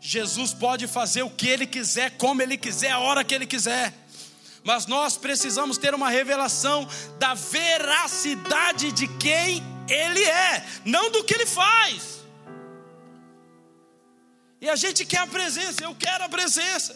Jesus 0.00 0.54
pode 0.54 0.86
fazer 0.86 1.24
o 1.24 1.30
que 1.30 1.48
Ele 1.48 1.66
quiser, 1.66 2.16
como 2.18 2.40
Ele 2.40 2.56
quiser, 2.56 2.92
a 2.92 3.00
hora 3.00 3.24
que 3.24 3.34
Ele 3.34 3.44
quiser. 3.44 3.92
Mas 4.62 4.86
nós 4.86 5.16
precisamos 5.16 5.76
ter 5.76 5.92
uma 5.92 6.08
revelação 6.08 6.88
da 7.18 7.34
veracidade 7.34 8.92
de 8.92 9.08
quem 9.18 9.60
Ele 9.88 10.22
é, 10.22 10.64
não 10.84 11.10
do 11.10 11.24
que 11.24 11.34
Ele 11.34 11.46
faz. 11.46 12.21
E 14.62 14.70
a 14.70 14.76
gente 14.76 15.04
quer 15.04 15.18
a 15.18 15.26
presença, 15.26 15.82
eu 15.82 15.92
quero 15.92 16.22
a 16.22 16.28
presença. 16.28 16.92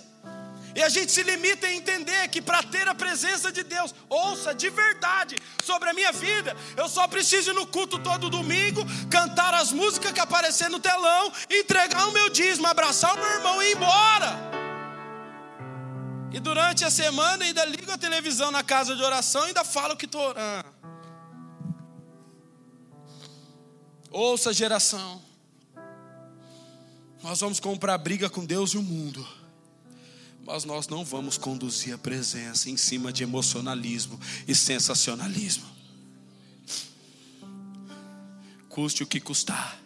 E 0.72 0.80
a 0.80 0.88
gente 0.88 1.10
se 1.10 1.22
limita 1.24 1.66
a 1.66 1.74
entender 1.74 2.28
que 2.28 2.40
para 2.40 2.62
ter 2.62 2.86
a 2.86 2.94
presença 2.94 3.50
de 3.50 3.64
Deus, 3.64 3.92
ouça 4.08 4.54
de 4.54 4.70
verdade 4.70 5.34
sobre 5.64 5.88
a 5.90 5.92
minha 5.92 6.12
vida, 6.12 6.56
eu 6.76 6.88
só 6.88 7.08
preciso 7.08 7.50
ir 7.50 7.54
no 7.54 7.66
culto 7.66 7.98
todo 7.98 8.30
domingo, 8.30 8.82
cantar 9.10 9.52
as 9.52 9.72
músicas 9.72 10.12
que 10.12 10.20
aparecer 10.20 10.70
no 10.70 10.78
telão, 10.78 11.32
entregar 11.50 12.06
o 12.06 12.12
meu 12.12 12.28
dízimo, 12.28 12.68
abraçar 12.68 13.14
o 13.14 13.18
meu 13.18 13.32
irmão 13.32 13.60
e 13.60 13.66
ir 13.66 13.76
embora. 13.76 14.30
E 16.30 16.38
durante 16.38 16.84
a 16.84 16.90
semana 16.90 17.44
ainda 17.44 17.64
ligo 17.64 17.90
a 17.90 17.98
televisão 17.98 18.52
na 18.52 18.62
casa 18.62 18.94
de 18.94 19.02
oração 19.02 19.42
e 19.42 19.48
ainda 19.48 19.64
falo 19.64 19.96
que 19.96 20.04
estou 20.04 20.20
orando. 20.20 20.72
Ouça 24.08 24.52
geração. 24.52 25.25
Nós 27.26 27.40
vamos 27.40 27.58
comprar 27.58 27.98
briga 27.98 28.30
com 28.30 28.44
Deus 28.44 28.70
e 28.70 28.78
o 28.78 28.82
mundo. 28.82 29.26
Mas 30.44 30.64
nós 30.64 30.86
não 30.86 31.04
vamos 31.04 31.36
conduzir 31.36 31.92
a 31.92 31.98
presença 31.98 32.70
em 32.70 32.76
cima 32.76 33.12
de 33.12 33.24
emocionalismo 33.24 34.16
e 34.46 34.54
sensacionalismo. 34.54 35.66
Custe 38.68 39.02
o 39.02 39.06
que 39.08 39.18
custar. 39.18 39.76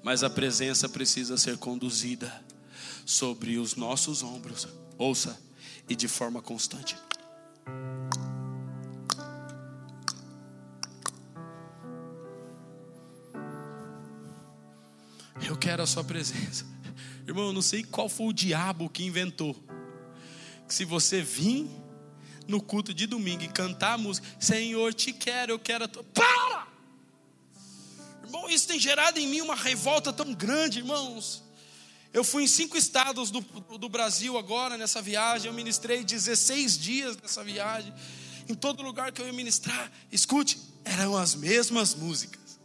Mas 0.00 0.22
a 0.22 0.30
presença 0.30 0.88
precisa 0.88 1.36
ser 1.36 1.58
conduzida 1.58 2.32
sobre 3.04 3.58
os 3.58 3.74
nossos 3.74 4.22
ombros. 4.22 4.68
Ouça, 4.96 5.36
e 5.88 5.96
de 5.96 6.06
forma 6.06 6.40
constante. 6.40 6.96
Eu 15.46 15.56
quero 15.56 15.82
a 15.82 15.86
sua 15.86 16.02
presença. 16.02 16.64
Irmão, 17.26 17.46
eu 17.46 17.52
não 17.52 17.62
sei 17.62 17.82
qual 17.82 18.08
foi 18.08 18.26
o 18.28 18.32
diabo 18.32 18.88
que 18.88 19.04
inventou. 19.04 19.54
Que 20.66 20.74
se 20.74 20.84
você 20.84 21.22
vir 21.22 21.68
no 22.48 22.60
culto 22.60 22.94
de 22.94 23.06
domingo 23.06 23.42
e 23.42 23.48
cantar 23.48 23.94
a 23.94 23.98
música, 23.98 24.26
Senhor, 24.40 24.92
te 24.94 25.12
quero, 25.12 25.52
eu 25.52 25.58
quero 25.58 25.84
a 25.84 25.88
tua. 25.88 26.04
Para! 26.04 26.68
Irmão, 28.24 28.48
isso 28.48 28.66
tem 28.66 28.78
gerado 28.78 29.18
em 29.18 29.28
mim 29.28 29.40
uma 29.42 29.54
revolta 29.54 30.12
tão 30.12 30.32
grande, 30.32 30.78
irmãos. 30.78 31.42
Eu 32.12 32.24
fui 32.24 32.44
em 32.44 32.46
cinco 32.46 32.76
estados 32.76 33.30
do, 33.30 33.40
do 33.40 33.88
Brasil 33.88 34.38
agora 34.38 34.78
nessa 34.78 35.02
viagem. 35.02 35.48
Eu 35.48 35.54
ministrei 35.54 36.04
16 36.04 36.78
dias 36.78 37.16
nessa 37.16 37.42
viagem. 37.44 37.92
Em 38.48 38.54
todo 38.54 38.82
lugar 38.82 39.12
que 39.12 39.20
eu 39.20 39.26
ia 39.26 39.32
ministrar, 39.32 39.90
escute, 40.12 40.58
eram 40.84 41.16
as 41.16 41.34
mesmas 41.34 41.94
músicas, 41.94 42.60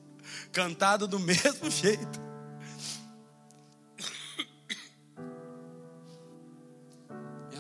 cantadas 0.52 1.08
do 1.08 1.18
mesmo 1.20 1.70
jeito. 1.72 2.29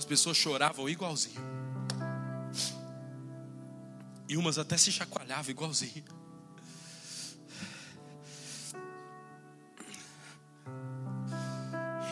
Pessoas 0.09 0.35
choravam 0.35 0.89
igualzinho. 0.89 1.39
E 4.27 4.35
umas 4.35 4.57
até 4.57 4.75
se 4.75 4.91
chacoalhavam 4.91 5.51
igualzinho. 5.51 6.03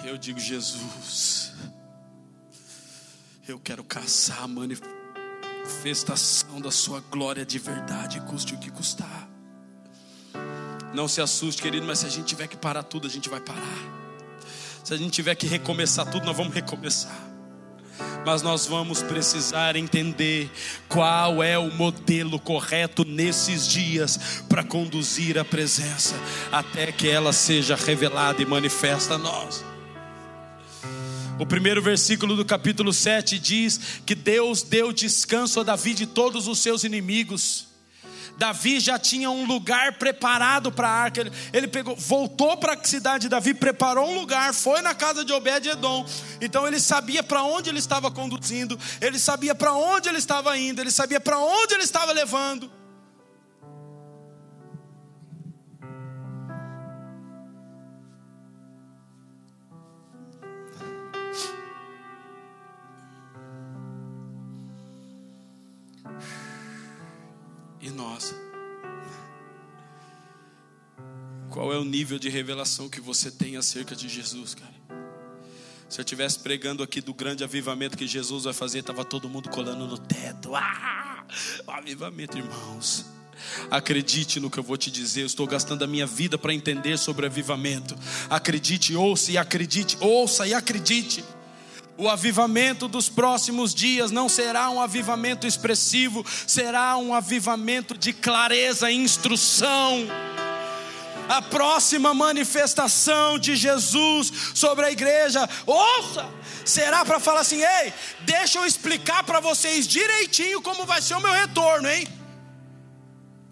Eu 0.05 0.15
digo, 0.15 0.39
Jesus, 0.39 1.53
eu 3.47 3.59
quero 3.59 3.83
caçar 3.83 4.43
a 4.43 4.47
manifestação 4.47 6.61
da 6.61 6.71
Sua 6.71 7.01
glória 7.01 7.43
de 7.45 7.57
verdade, 7.57 8.21
custe 8.21 8.53
o 8.53 8.59
que 8.59 8.69
custar. 8.69 9.27
Não 10.93 11.07
se 11.07 11.19
assuste, 11.19 11.63
querido, 11.63 11.85
mas 11.85 11.99
se 11.99 12.05
a 12.05 12.09
gente 12.09 12.27
tiver 12.27 12.47
que 12.47 12.55
parar 12.55 12.83
tudo, 12.83 13.07
a 13.07 13.09
gente 13.09 13.27
vai 13.27 13.41
parar. 13.41 13.97
Se 14.83 14.93
a 14.93 14.97
gente 14.97 15.11
tiver 15.11 15.35
que 15.35 15.47
recomeçar 15.47 16.09
tudo, 16.09 16.25
nós 16.25 16.37
vamos 16.37 16.53
recomeçar 16.53 17.26
mas 18.27 18.41
nós 18.41 18.65
vamos 18.65 19.01
precisar 19.01 19.77
entender 19.77 20.51
qual 20.89 21.41
é 21.41 21.57
o 21.57 21.71
modelo 21.71 22.37
correto 22.37 23.05
nesses 23.05 23.65
dias 23.65 24.43
para 24.49 24.65
conduzir 24.65 25.39
a 25.39 25.45
presença 25.45 26.13
até 26.51 26.91
que 26.91 27.07
ela 27.07 27.31
seja 27.31 27.77
revelada 27.77 28.41
e 28.41 28.45
manifesta 28.45 29.13
a 29.13 29.17
nós. 29.17 29.63
O 31.39 31.45
primeiro 31.45 31.81
versículo 31.81 32.35
do 32.35 32.43
capítulo 32.43 32.91
7 32.91 33.39
diz 33.39 34.01
que 34.05 34.13
Deus 34.13 34.61
deu 34.61 34.91
descanso 34.91 35.61
a 35.61 35.63
Davi 35.63 35.93
de 35.93 36.05
todos 36.05 36.49
os 36.49 36.59
seus 36.59 36.83
inimigos. 36.83 37.66
Davi 38.37 38.79
já 38.79 38.99
tinha 38.99 39.29
um 39.31 39.45
lugar 39.45 39.93
preparado 39.93 40.71
para 40.71 40.87
a 40.87 40.91
arca. 40.91 41.21
Ele, 41.21 41.31
ele, 41.51 41.67
pegou, 41.67 41.95
voltou 41.95 42.55
para 42.57 42.73
a 42.73 42.83
cidade 42.83 43.23
de 43.23 43.29
Davi, 43.29 43.53
preparou 43.53 44.09
um 44.09 44.19
lugar, 44.19 44.53
foi 44.53 44.81
na 44.81 44.93
casa 44.93 45.25
de 45.25 45.33
Obed-edom. 45.33 46.05
Então 46.39 46.67
ele 46.67 46.79
sabia 46.79 47.23
para 47.23 47.43
onde 47.43 47.69
ele 47.69 47.79
estava 47.79 48.11
conduzindo, 48.11 48.79
ele 49.01 49.17
sabia 49.17 49.55
para 49.55 49.73
onde 49.73 50.07
ele 50.07 50.19
estava 50.19 50.57
indo, 50.57 50.79
ele 50.79 50.91
sabia 50.91 51.19
para 51.19 51.39
onde 51.39 51.73
ele 51.73 51.83
estava 51.83 52.11
levando. 52.11 52.76
Nós? 67.97 68.33
Qual 71.49 71.73
é 71.73 71.77
o 71.77 71.83
nível 71.83 72.19
de 72.19 72.29
revelação 72.29 72.87
que 72.87 73.01
você 73.01 73.31
tem 73.31 73.57
acerca 73.57 73.95
de 73.95 74.07
Jesus, 74.07 74.53
cara? 74.53 74.77
Se 75.89 75.99
eu 75.99 76.03
estivesse 76.03 76.39
pregando 76.39 76.83
aqui 76.83 77.01
do 77.01 77.13
grande 77.13 77.43
avivamento 77.43 77.97
que 77.97 78.05
Jesus 78.05 78.43
vai 78.43 78.53
fazer, 78.53 78.79
estava 78.79 79.03
todo 79.03 79.27
mundo 79.27 79.49
colando 79.49 79.87
no 79.87 79.97
teto. 79.97 80.53
Ah! 80.53 81.25
Avivamento, 81.65 82.37
irmãos. 82.37 83.05
Acredite 83.71 84.39
no 84.39 84.49
que 84.49 84.57
eu 84.57 84.63
vou 84.63 84.77
te 84.77 84.91
dizer. 84.91 85.21
Eu 85.21 85.27
estou 85.27 85.47
gastando 85.47 85.83
a 85.83 85.87
minha 85.87 86.05
vida 86.05 86.37
para 86.37 86.53
entender 86.53 86.97
sobre 86.97 87.25
avivamento. 87.25 87.95
Acredite, 88.29 88.95
ouça 88.95 89.31
e 89.31 89.37
acredite, 89.37 89.97
ouça 89.99 90.45
e 90.45 90.53
acredite. 90.53 91.23
O 91.97 92.07
avivamento 92.07 92.87
dos 92.87 93.09
próximos 93.09 93.73
dias 93.73 94.11
não 94.11 94.29
será 94.29 94.69
um 94.69 94.79
avivamento 94.79 95.47
expressivo, 95.47 96.23
será 96.45 96.95
um 96.95 97.11
avivamento 97.11 97.97
de 97.97 98.13
clareza 98.13 98.91
e 98.91 98.95
instrução. 98.95 100.05
A 101.27 101.41
próxima 101.41 102.13
manifestação 102.13 103.39
de 103.39 103.55
Jesus 103.55 104.31
sobre 104.53 104.85
a 104.85 104.91
igreja, 104.91 105.49
ouça, 105.65 106.29
será 106.63 107.03
para 107.03 107.19
falar 107.19 107.41
assim: 107.41 107.63
ei, 107.63 107.91
deixa 108.21 108.59
eu 108.59 108.65
explicar 108.65 109.23
para 109.23 109.39
vocês 109.39 109.87
direitinho 109.87 110.61
como 110.61 110.85
vai 110.85 111.01
ser 111.01 111.15
o 111.15 111.19
meu 111.19 111.31
retorno, 111.31 111.89
hein? 111.89 112.07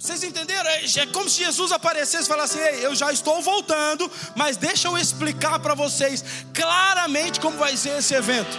Vocês 0.05 0.23
entenderam? 0.23 0.69
É, 0.69 0.83
é 0.85 1.05
como 1.07 1.27
se 1.27 1.43
Jesus 1.43 1.71
aparecesse 1.71 2.25
e 2.25 2.27
falasse: 2.27 2.59
Ei, 2.59 2.85
eu 2.85 2.93
já 2.93 3.11
estou 3.11 3.41
voltando, 3.41 4.09
mas 4.35 4.55
deixa 4.55 4.87
eu 4.87 4.95
explicar 4.95 5.57
para 5.57 5.73
vocês 5.73 6.23
claramente 6.53 7.39
como 7.39 7.57
vai 7.57 7.75
ser 7.75 7.97
esse 7.97 8.13
evento. 8.13 8.55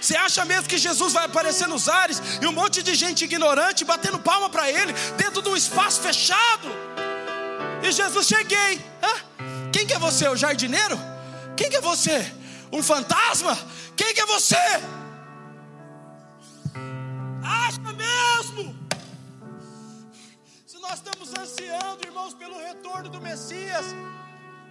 Você 0.00 0.16
acha 0.16 0.44
mesmo 0.44 0.66
que 0.68 0.78
Jesus 0.78 1.12
vai 1.12 1.26
aparecer 1.26 1.68
nos 1.68 1.88
ares 1.88 2.20
e 2.40 2.46
um 2.48 2.50
monte 2.50 2.82
de 2.82 2.92
gente 2.92 3.24
ignorante 3.24 3.84
batendo 3.84 4.18
palma 4.18 4.50
para 4.50 4.68
ele 4.68 4.92
dentro 5.16 5.40
de 5.40 5.48
um 5.48 5.56
espaço 5.56 6.00
fechado? 6.00 6.68
E 7.80 7.92
Jesus 7.92 8.26
cheguei. 8.26 8.84
Hã? 9.00 9.70
Quem 9.72 9.86
que 9.86 9.94
é 9.94 9.98
você? 10.00 10.26
O 10.26 10.34
jardineiro? 10.34 10.98
Quem 11.56 11.70
que 11.70 11.76
é 11.76 11.80
você? 11.80 12.18
Um 12.72 12.82
fantasma? 12.82 13.56
Quem 13.94 14.12
que 14.12 14.20
é 14.20 14.26
você? 14.26 14.56
Nós 20.82 20.94
estamos 20.94 21.28
ansiando, 21.38 22.04
irmãos, 22.04 22.34
pelo 22.34 22.58
retorno 22.58 23.08
do 23.08 23.20
Messias, 23.20 23.86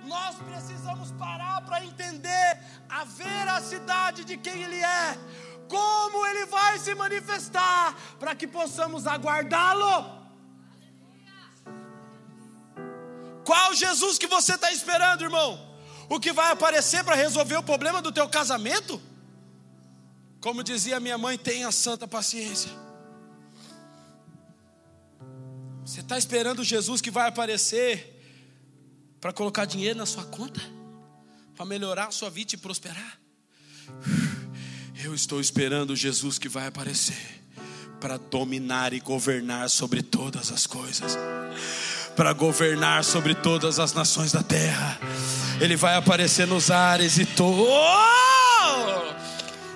nós 0.04 0.36
precisamos 0.50 1.12
parar 1.14 1.62
para 1.62 1.86
entender 1.86 2.60
a 2.90 3.06
veracidade 3.06 4.26
de 4.26 4.36
quem 4.36 4.62
Ele 4.62 4.82
é, 4.84 5.18
como 5.70 6.26
Ele 6.28 6.46
vai 6.48 6.78
se 6.80 6.94
manifestar, 6.94 7.96
para 8.20 8.36
que 8.36 8.46
possamos 8.46 9.08
aguardá-lo. 9.08 10.20
Qual 13.46 13.74
Jesus 13.74 14.18
que 14.18 14.28
você 14.28 14.56
está 14.56 14.70
esperando, 14.72 15.24
irmão? 15.24 15.50
O 16.10 16.20
que 16.20 16.34
vai 16.34 16.52
aparecer 16.52 17.06
para 17.06 17.16
resolver 17.16 17.56
o 17.56 17.64
problema 17.64 18.02
do 18.02 18.12
teu 18.12 18.28
casamento? 18.28 19.02
Como 20.42 20.62
dizia 20.62 21.00
minha 21.00 21.18
mãe, 21.18 21.38
tenha 21.38 21.72
santa 21.72 22.06
paciência. 22.06 22.72
Você 25.86 26.02
está 26.02 26.18
esperando 26.18 26.64
Jesus 26.64 27.02
que 27.02 27.12
vai 27.12 27.28
aparecer 27.28 28.20
para 29.20 29.34
colocar 29.34 29.66
dinheiro 29.66 29.98
na 29.98 30.06
sua 30.06 30.24
conta? 30.24 30.62
Para 31.56 31.66
melhorar 31.66 32.08
a 32.08 32.12
sua 32.12 32.30
vida 32.30 32.56
e 32.56 32.58
prosperar? 32.58 33.20
Eu 35.04 35.16
estou 35.16 35.42
esperando 35.42 35.96
Jesus 35.96 36.38
que 36.38 36.48
vai 36.48 36.68
aparecer 36.68 37.42
para 38.00 38.18
dominar 38.18 38.94
e 38.94 39.00
governar 39.00 39.70
sobre 39.70 40.02
todas 40.02 40.52
as 40.52 40.66
coisas, 40.66 41.18
para 42.16 42.34
governar 42.34 43.04
sobre 43.04 43.36
todas 43.36 43.80
as 43.80 43.94
nações 43.94 44.32
da 44.32 44.42
terra. 44.42 45.00
Ele 45.60 45.76
vai 45.76 45.96
aparecer 45.96 46.48
nos 46.48 46.72
ares 46.72 47.18
e 47.18 47.26
todo 47.26 47.68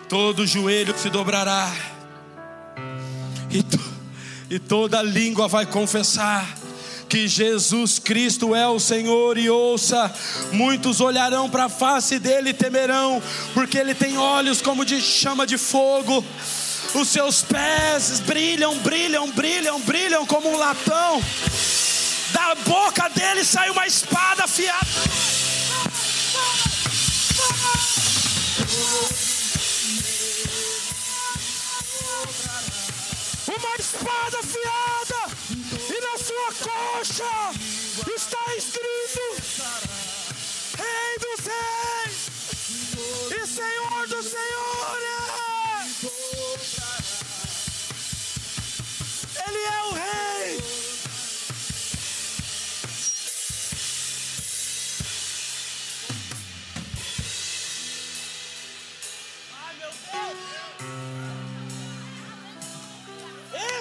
todo 0.08 0.46
joelho 0.46 0.98
se 0.98 1.10
dobrará. 1.10 1.72
E 3.50 3.62
todo 3.64 3.95
e 4.50 4.60
toda 4.60 5.02
língua 5.02 5.48
vai 5.48 5.66
confessar 5.66 6.46
que 7.08 7.28
Jesus 7.28 8.00
Cristo 8.00 8.56
é 8.56 8.68
o 8.68 8.80
Senhor, 8.80 9.38
e 9.38 9.50
ouça: 9.50 10.14
muitos 10.52 11.00
olharão 11.00 11.50
para 11.50 11.66
a 11.66 11.70
face 11.70 12.20
dele 12.20 12.50
e 12.50 12.54
temerão, 12.54 13.22
porque 13.54 13.78
ele 13.78 13.94
tem 13.94 14.18
olhos 14.18 14.62
como 14.62 14.86
de 14.86 15.02
chama 15.02 15.46
de 15.46 15.58
fogo, 15.58 16.24
os 16.94 17.08
seus 17.08 17.42
pés 17.42 18.20
brilham, 18.22 18.78
brilham, 18.80 19.30
brilham, 19.32 19.80
brilham 19.82 20.26
como 20.26 20.50
um 20.50 20.58
latão, 20.58 21.22
da 22.32 22.56
boca 22.56 23.10
dele 23.10 23.44
sai 23.44 23.70
uma 23.70 23.86
espada 23.86 24.44
afiada. 24.44 24.86
Espada 33.80 34.40
afiada, 34.40 35.22
e 35.90 36.02
na 36.02 36.18
sua 36.18 36.54
coxa 36.64 37.34
está 38.16 38.56
escrito: 38.56 39.22
Rei 40.78 41.18
dos 41.20 41.46
Reis 41.46 42.18
e 43.32 43.48
Senhor 43.48 44.08
dos 44.08 44.26
Senhores. 44.26 44.76
Ele 49.48 49.64
é 49.64 49.84
o 49.84 49.92
Rei. 49.94 50.95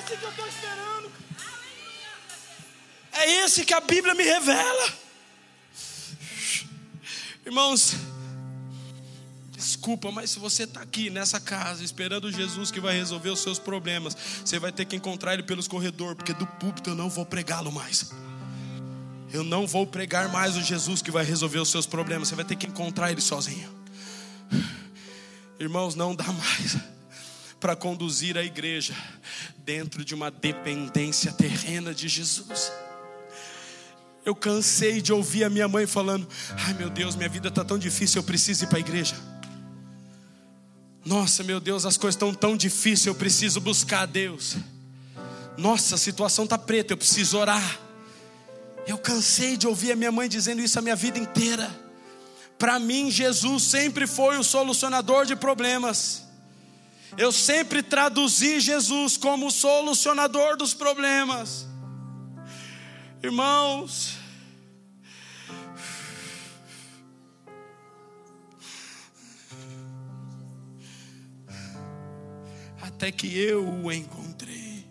Esse 0.05 0.17
que 0.19 0.25
eu 0.25 0.31
estou 0.31 0.47
esperando. 0.47 1.13
É 3.13 3.45
esse 3.45 3.65
que 3.65 3.73
a 3.73 3.81
Bíblia 3.81 4.15
me 4.15 4.23
revela. 4.23 4.93
Irmãos, 7.47 7.95
desculpa, 9.53 10.11
mas 10.11 10.31
se 10.31 10.39
você 10.39 10.65
está 10.65 10.81
aqui 10.81 11.11
nessa 11.11 11.41
casa 11.41 11.85
esperando 11.85 12.31
Jesus 12.31 12.71
que 12.71 12.81
vai 12.81 12.95
resolver 12.95 13.31
os 13.31 13.41
seus 13.41 13.59
problemas, 13.59 14.17
você 14.45 14.59
vai 14.59 14.73
ter 14.73 14.85
que 14.85 14.97
encontrar 14.97 15.35
ele 15.35 15.43
pelos 15.43 15.69
corredores, 15.69 16.17
porque 16.17 16.33
do 16.33 16.47
púlpito 16.47 16.91
eu 16.91 16.95
não 16.95 17.09
vou 17.09 17.25
pregá-lo 17.25 17.73
mais. 17.73 18.11
Eu 19.33 19.43
não 19.43 19.67
vou 19.67 19.87
pregar 19.87 20.29
mais 20.29 20.57
o 20.57 20.63
Jesus 20.63 21.03
que 21.03 21.11
vai 21.11 21.25
resolver 21.25 21.59
os 21.59 21.69
seus 21.69 21.87
problemas. 21.87 22.29
Você 22.29 22.35
vai 22.35 22.45
ter 22.45 22.57
que 22.57 22.67
encontrar 22.67 23.11
ele 23.11 23.21
sozinho. 23.21 23.73
Irmãos, 25.59 25.95
não 25.95 26.15
dá 26.15 26.25
mais 26.25 26.77
para 27.59 27.75
conduzir 27.75 28.37
a 28.37 28.45
igreja 28.45 28.95
dentro 29.65 30.05
de 30.05 30.15
uma 30.15 30.31
dependência 30.31 31.33
terrena 31.33 31.95
de 31.95 32.07
Jesus. 32.07 32.71
Eu 34.25 34.35
cansei 34.35 35.01
de 35.01 35.13
ouvir 35.13 35.45
a 35.45 35.51
minha 35.51 35.67
mãe 35.67 35.87
falando: 35.87 36.29
Ai 36.67 36.75
meu 36.75 36.91
Deus, 36.91 37.17
minha 37.17 37.29
vida 37.29 37.49
está 37.49 37.65
tão 37.65 37.79
difícil, 37.79 38.21
eu 38.21 38.25
preciso 38.25 38.65
ir 38.65 38.67
para 38.67 38.79
a 38.79 38.81
igreja. 38.81 39.17
Nossa, 41.05 41.43
meu 41.43 41.61
Deus, 41.61 41.85
as 41.85 41.97
coisas 41.97 42.15
estão 42.15 42.33
tão 42.33 42.57
difíceis, 42.57 43.07
eu 43.07 43.15
preciso 43.15 43.61
buscar 43.61 44.03
a 44.03 44.07
Deus. 44.07 44.57
Nossa, 45.57 45.95
a 45.95 45.99
situação 45.99 46.45
está 46.45 46.57
preta, 46.57 46.93
eu 46.93 46.97
preciso 46.97 47.39
orar. 47.39 47.81
Eu 48.87 48.99
cansei 48.99 49.57
de 49.57 49.67
ouvir 49.67 49.93
a 49.93 49.97
minha 49.97 50.13
mãe 50.13 50.29
dizendo 50.29 50.61
isso 50.61 50.79
a 50.79 50.83
minha 50.83 50.97
vida 50.97 51.19
inteira. 51.19 51.71
Para 52.59 52.79
mim, 52.79 53.11
Jesus 53.11 53.63
sempre 53.65 54.07
foi 54.07 54.39
o 54.39 54.45
solucionador 54.45 55.27
de 55.27 55.37
problemas. 55.37 56.24
Eu 57.17 57.31
sempre 57.31 57.83
traduzi 57.83 58.61
Jesus 58.61 59.17
como 59.17 59.51
solucionador 59.51 60.57
dos 60.57 60.75
problemas. 60.75 61.67
Irmãos, 63.23 64.17
até 72.83 73.13
que 73.13 73.39
eu 73.39 73.67
o 73.67 73.93
encontrei. 73.93 74.87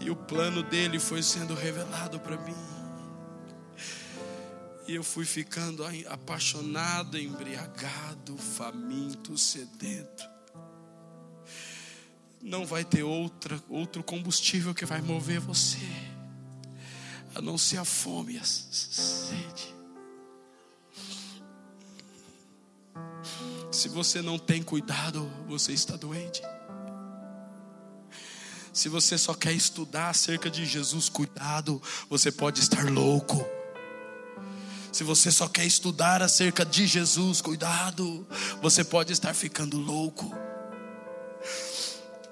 E 0.00 0.10
o 0.10 0.16
plano 0.16 0.62
dele 0.62 0.98
foi 0.98 1.22
sendo 1.22 1.54
revelado 1.54 2.18
para 2.18 2.36
mim. 2.38 2.73
E 4.86 4.94
eu 4.94 5.02
fui 5.02 5.24
ficando 5.24 5.82
apaixonado, 6.08 7.18
embriagado, 7.18 8.36
faminto, 8.36 9.36
sedento. 9.38 10.28
Não 12.42 12.66
vai 12.66 12.84
ter 12.84 13.02
outra, 13.02 13.62
outro 13.70 14.02
combustível 14.02 14.74
que 14.74 14.84
vai 14.84 15.00
mover 15.00 15.40
você, 15.40 15.78
a 17.34 17.40
não 17.40 17.56
ser 17.56 17.78
a 17.78 17.84
fome 17.84 18.34
e 18.34 18.38
a 18.38 18.44
sede. 18.44 19.74
Se 23.72 23.88
você 23.88 24.20
não 24.20 24.38
tem 24.38 24.62
cuidado, 24.62 25.26
você 25.48 25.72
está 25.72 25.96
doente. 25.96 26.42
Se 28.74 28.88
você 28.88 29.16
só 29.16 29.32
quer 29.32 29.52
estudar 29.52 30.10
acerca 30.10 30.50
de 30.50 30.66
Jesus, 30.66 31.08
cuidado, 31.08 31.80
você 32.10 32.30
pode 32.30 32.60
estar 32.60 32.90
louco. 32.90 33.53
Se 34.94 35.02
você 35.02 35.28
só 35.32 35.48
quer 35.48 35.66
estudar 35.66 36.22
acerca 36.22 36.64
de 36.64 36.86
Jesus, 36.86 37.40
cuidado, 37.40 38.24
você 38.62 38.84
pode 38.84 39.12
estar 39.12 39.34
ficando 39.34 39.76
louco. 39.76 40.32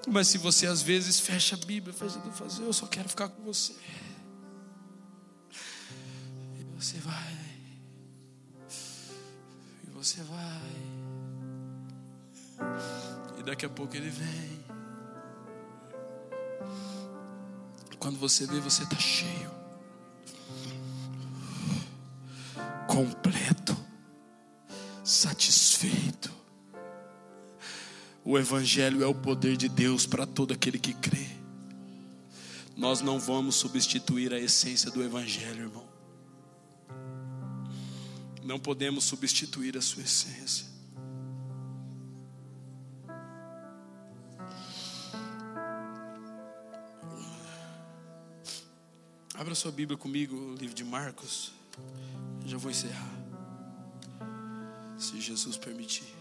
Mas 0.07 0.29
se 0.29 0.37
você 0.37 0.65
às 0.65 0.81
vezes 0.81 1.19
fecha 1.19 1.57
a 1.57 1.65
Bíblia, 1.65 1.93
faz 1.93 2.13
tudo 2.13 2.31
fazer, 2.31 2.63
eu 2.63 2.71
só 2.71 2.87
quero 2.87 3.09
ficar 3.09 3.27
com 3.27 3.43
você. 3.43 3.73
E 6.57 6.63
você 6.79 6.99
vai. 6.99 7.37
E 9.85 9.89
você 9.93 10.21
vai. 10.21 10.71
E 13.39 13.43
daqui 13.43 13.65
a 13.65 13.69
pouco 13.69 13.93
ele 13.93 14.09
vem. 14.09 14.63
Quando 17.99 18.17
você 18.17 18.47
vê, 18.47 18.61
você 18.61 18.83
está 18.83 18.97
cheio. 18.97 19.51
Completo, 22.93 23.75
satisfeito. 25.03 26.31
O 28.23 28.37
Evangelho 28.37 29.03
é 29.03 29.07
o 29.07 29.15
poder 29.15 29.57
de 29.57 29.67
Deus 29.67 30.05
para 30.05 30.27
todo 30.27 30.53
aquele 30.53 30.77
que 30.77 30.93
crê. 30.93 31.27
Nós 32.77 33.01
não 33.01 33.19
vamos 33.19 33.55
substituir 33.55 34.31
a 34.31 34.39
essência 34.39 34.91
do 34.91 35.03
Evangelho, 35.03 35.63
irmão. 35.63 35.87
Não 38.43 38.59
podemos 38.59 39.05
substituir 39.05 39.75
a 39.75 39.81
sua 39.81 40.03
essência. 40.03 40.67
Abra 49.33 49.55
sua 49.55 49.71
Bíblia 49.71 49.97
comigo, 49.97 50.35
o 50.35 50.53
livro 50.53 50.75
de 50.75 50.83
Marcos. 50.83 51.62
Já 52.45 52.57
vou 52.57 52.71
encerrar. 52.71 53.11
Se 54.97 55.19
Jesus 55.19 55.57
permitir. 55.57 56.13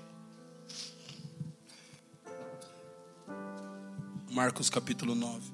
Marcos 4.31 4.71
capítulo 4.71 5.15
9. 5.15 5.53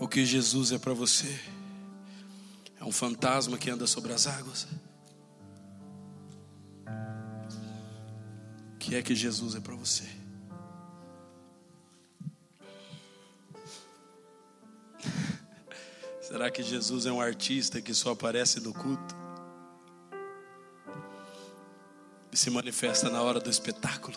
O 0.00 0.08
que 0.08 0.24
Jesus 0.24 0.72
é 0.72 0.78
para 0.78 0.94
você? 0.94 1.38
É 2.80 2.84
um 2.84 2.92
fantasma 2.92 3.58
que 3.58 3.68
anda 3.68 3.86
sobre 3.86 4.12
as 4.12 4.26
águas? 4.26 4.66
O 8.74 8.78
que 8.78 8.94
é 8.94 9.02
que 9.02 9.14
Jesus 9.14 9.54
é 9.54 9.60
para 9.60 9.74
você? 9.74 10.08
Será 16.38 16.52
que 16.52 16.62
Jesus 16.62 17.04
é 17.04 17.10
um 17.10 17.20
artista 17.20 17.82
que 17.82 17.92
só 17.92 18.12
aparece 18.12 18.60
no 18.60 18.72
culto? 18.72 19.16
E 22.30 22.36
se 22.36 22.48
manifesta 22.48 23.10
na 23.10 23.20
hora 23.20 23.40
do 23.40 23.50
espetáculo? 23.50 24.16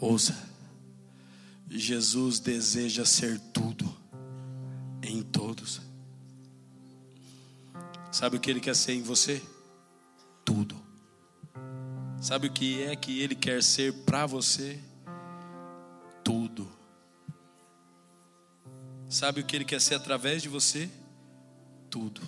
Ouça, 0.00 0.34
Jesus 1.68 2.38
deseja 2.38 3.04
ser 3.04 3.38
tudo 3.52 3.94
em 5.02 5.22
todos. 5.22 5.82
Sabe 8.10 8.38
o 8.38 8.40
que 8.40 8.50
Ele 8.50 8.60
quer 8.60 8.74
ser 8.74 8.94
em 8.94 9.02
você? 9.02 9.42
Sabe 12.34 12.48
o 12.48 12.52
que 12.52 12.82
é 12.82 12.96
que 12.96 13.20
Ele 13.20 13.36
quer 13.36 13.62
ser 13.62 13.92
para 13.92 14.26
você? 14.26 14.76
Tudo. 16.24 16.68
Sabe 19.08 19.40
o 19.40 19.44
que 19.44 19.54
Ele 19.54 19.64
quer 19.64 19.80
ser 19.80 19.94
através 19.94 20.42
de 20.42 20.48
você? 20.48 20.90
Tudo. 21.88 22.20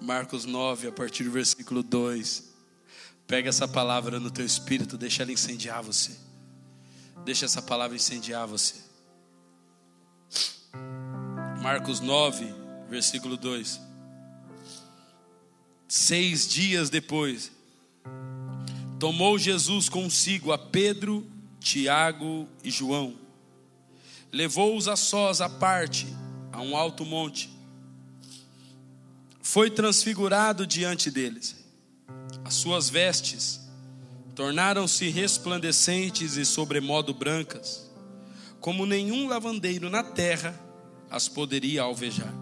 Marcos 0.00 0.46
9, 0.46 0.88
a 0.88 0.92
partir 0.92 1.24
do 1.24 1.30
versículo 1.30 1.82
2. 1.82 2.54
Pega 3.26 3.50
essa 3.50 3.68
palavra 3.68 4.18
no 4.18 4.30
teu 4.30 4.46
espírito, 4.46 4.96
deixa 4.96 5.22
ela 5.22 5.32
incendiar 5.32 5.82
você. 5.82 6.16
Deixa 7.24 7.46
essa 7.46 7.62
palavra 7.62 7.96
incendiar 7.96 8.46
você. 8.46 8.74
Marcos 11.62 12.00
9, 12.00 12.54
versículo 12.90 13.38
2. 13.38 13.80
Seis 15.88 16.46
dias 16.46 16.90
depois, 16.90 17.50
tomou 18.98 19.38
Jesus 19.38 19.88
consigo 19.88 20.52
a 20.52 20.58
Pedro, 20.58 21.26
Tiago 21.60 22.46
e 22.62 22.70
João, 22.70 23.18
levou-os 24.30 24.86
a 24.86 24.96
sós 24.96 25.40
à 25.40 25.48
parte, 25.48 26.06
a 26.52 26.60
um 26.60 26.76
alto 26.76 27.06
monte, 27.06 27.48
foi 29.40 29.70
transfigurado 29.70 30.66
diante 30.66 31.10
deles, 31.10 31.56
as 32.44 32.54
suas 32.54 32.90
vestes 32.90 33.63
tornaram-se 34.34 35.08
resplandecentes 35.08 36.36
e 36.36 36.44
sobremodo 36.44 37.14
brancas, 37.14 37.90
como 38.60 38.84
nenhum 38.84 39.28
lavandeiro 39.28 39.88
na 39.88 40.02
terra 40.02 40.58
as 41.10 41.28
poderia 41.28 41.82
alvejar. 41.82 42.34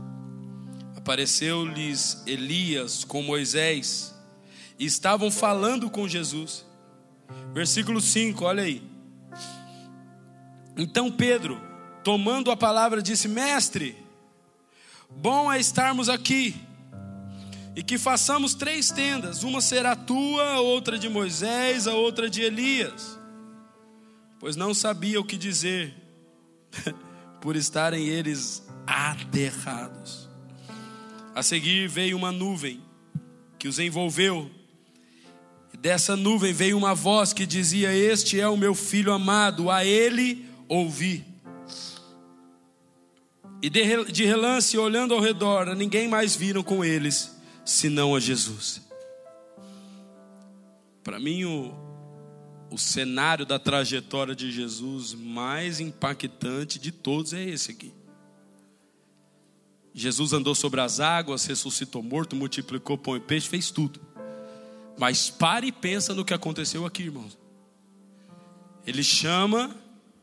Apareceu-lhes 0.96 2.22
Elias 2.26 3.04
com 3.04 3.22
Moisés 3.22 4.14
e 4.78 4.86
estavam 4.86 5.30
falando 5.30 5.90
com 5.90 6.08
Jesus. 6.08 6.64
Versículo 7.52 8.00
5, 8.00 8.44
olha 8.44 8.62
aí. 8.62 8.82
Então 10.76 11.10
Pedro, 11.10 11.60
tomando 12.02 12.50
a 12.50 12.56
palavra, 12.56 13.02
disse: 13.02 13.28
Mestre, 13.28 13.96
bom 15.10 15.52
é 15.52 15.58
estarmos 15.60 16.08
aqui 16.08 16.54
e 17.74 17.82
que 17.82 17.98
façamos 17.98 18.54
três 18.54 18.90
tendas: 18.90 19.42
uma 19.42 19.60
será 19.60 19.96
tua, 19.96 20.60
outra 20.60 20.98
de 20.98 21.08
Moisés, 21.08 21.86
a 21.86 21.94
outra 21.94 22.28
de 22.28 22.42
Elias. 22.42 23.18
Pois 24.38 24.56
não 24.56 24.74
sabia 24.74 25.20
o 25.20 25.24
que 25.24 25.36
dizer, 25.36 25.94
por 27.40 27.56
estarem 27.56 28.08
eles 28.08 28.62
aterrados. 28.86 30.28
A 31.34 31.42
seguir 31.42 31.88
veio 31.88 32.16
uma 32.16 32.30
nuvem 32.30 32.82
que 33.58 33.68
os 33.68 33.78
envolveu, 33.78 34.50
e 35.72 35.76
dessa 35.76 36.16
nuvem 36.16 36.52
veio 36.52 36.76
uma 36.76 36.94
voz 36.94 37.32
que 37.32 37.46
dizia: 37.46 37.94
Este 37.94 38.38
é 38.38 38.48
o 38.48 38.56
meu 38.56 38.74
filho 38.74 39.12
amado, 39.12 39.70
a 39.70 39.84
ele 39.84 40.46
ouvi. 40.68 41.24
E 43.62 43.70
de 43.70 44.24
relance, 44.24 44.76
olhando 44.76 45.14
ao 45.14 45.20
redor, 45.20 45.72
ninguém 45.76 46.08
mais 46.08 46.34
viram 46.34 46.64
com 46.64 46.84
eles 46.84 47.32
senão 47.64 48.14
a 48.14 48.20
Jesus. 48.20 48.82
Para 51.02 51.18
mim, 51.18 51.44
o, 51.44 51.74
o 52.70 52.78
cenário 52.78 53.44
da 53.44 53.58
trajetória 53.58 54.34
de 54.34 54.50
Jesus 54.50 55.14
mais 55.14 55.80
impactante 55.80 56.78
de 56.78 56.92
todos 56.92 57.32
é 57.32 57.42
esse 57.42 57.70
aqui. 57.70 57.92
Jesus 59.94 60.32
andou 60.32 60.54
sobre 60.54 60.80
as 60.80 61.00
águas, 61.00 61.44
ressuscitou 61.44 62.02
morto, 62.02 62.34
multiplicou 62.34 62.96
pão 62.96 63.16
e 63.16 63.20
peixe, 63.20 63.48
fez 63.48 63.70
tudo. 63.70 64.00
Mas 64.98 65.28
pare 65.28 65.66
e 65.66 65.72
pensa 65.72 66.14
no 66.14 66.24
que 66.24 66.32
aconteceu 66.32 66.86
aqui, 66.86 67.04
irmãos. 67.04 67.36
Ele 68.86 69.02
chama 69.02 69.76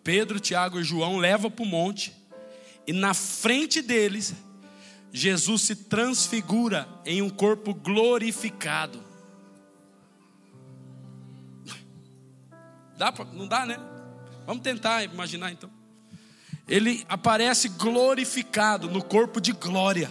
Pedro, 0.03 0.39
Tiago 0.39 0.79
e 0.79 0.83
João, 0.83 1.17
leva 1.17 1.51
para 1.51 1.63
o 1.63 1.67
monte, 1.67 2.15
e 2.87 2.93
na 2.93 3.13
frente 3.13 3.81
deles 3.81 4.33
Jesus 5.11 5.63
se 5.63 5.75
transfigura 5.75 6.87
em 7.05 7.21
um 7.21 7.29
corpo 7.29 7.73
glorificado. 7.73 9.03
Dá 12.97 13.11
pra, 13.11 13.25
não 13.25 13.47
dá, 13.47 13.65
né? 13.65 13.79
Vamos 14.45 14.61
tentar 14.61 15.03
imaginar 15.03 15.51
então. 15.51 15.69
Ele 16.67 17.05
aparece 17.09 17.69
glorificado 17.69 18.89
no 18.89 19.03
corpo 19.03 19.39
de 19.39 19.51
glória. 19.51 20.09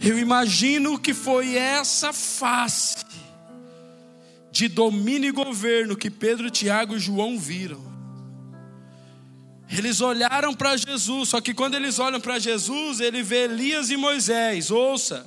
Eu 0.00 0.18
imagino 0.18 0.98
que 0.98 1.12
foi 1.12 1.56
essa 1.56 2.12
face 2.12 3.04
de 4.50 4.68
domínio 4.68 5.28
e 5.28 5.32
governo 5.32 5.96
que 5.96 6.10
Pedro, 6.10 6.50
Tiago 6.50 6.96
e 6.96 7.00
João 7.00 7.38
viram. 7.38 7.97
Eles 9.70 10.00
olharam 10.00 10.54
para 10.54 10.76
Jesus, 10.76 11.28
só 11.28 11.40
que 11.40 11.52
quando 11.52 11.74
eles 11.74 11.98
olham 11.98 12.20
para 12.20 12.38
Jesus, 12.38 13.00
ele 13.00 13.22
vê 13.22 13.44
Elias 13.44 13.90
e 13.90 13.96
Moisés. 13.96 14.70
Ouça, 14.70 15.26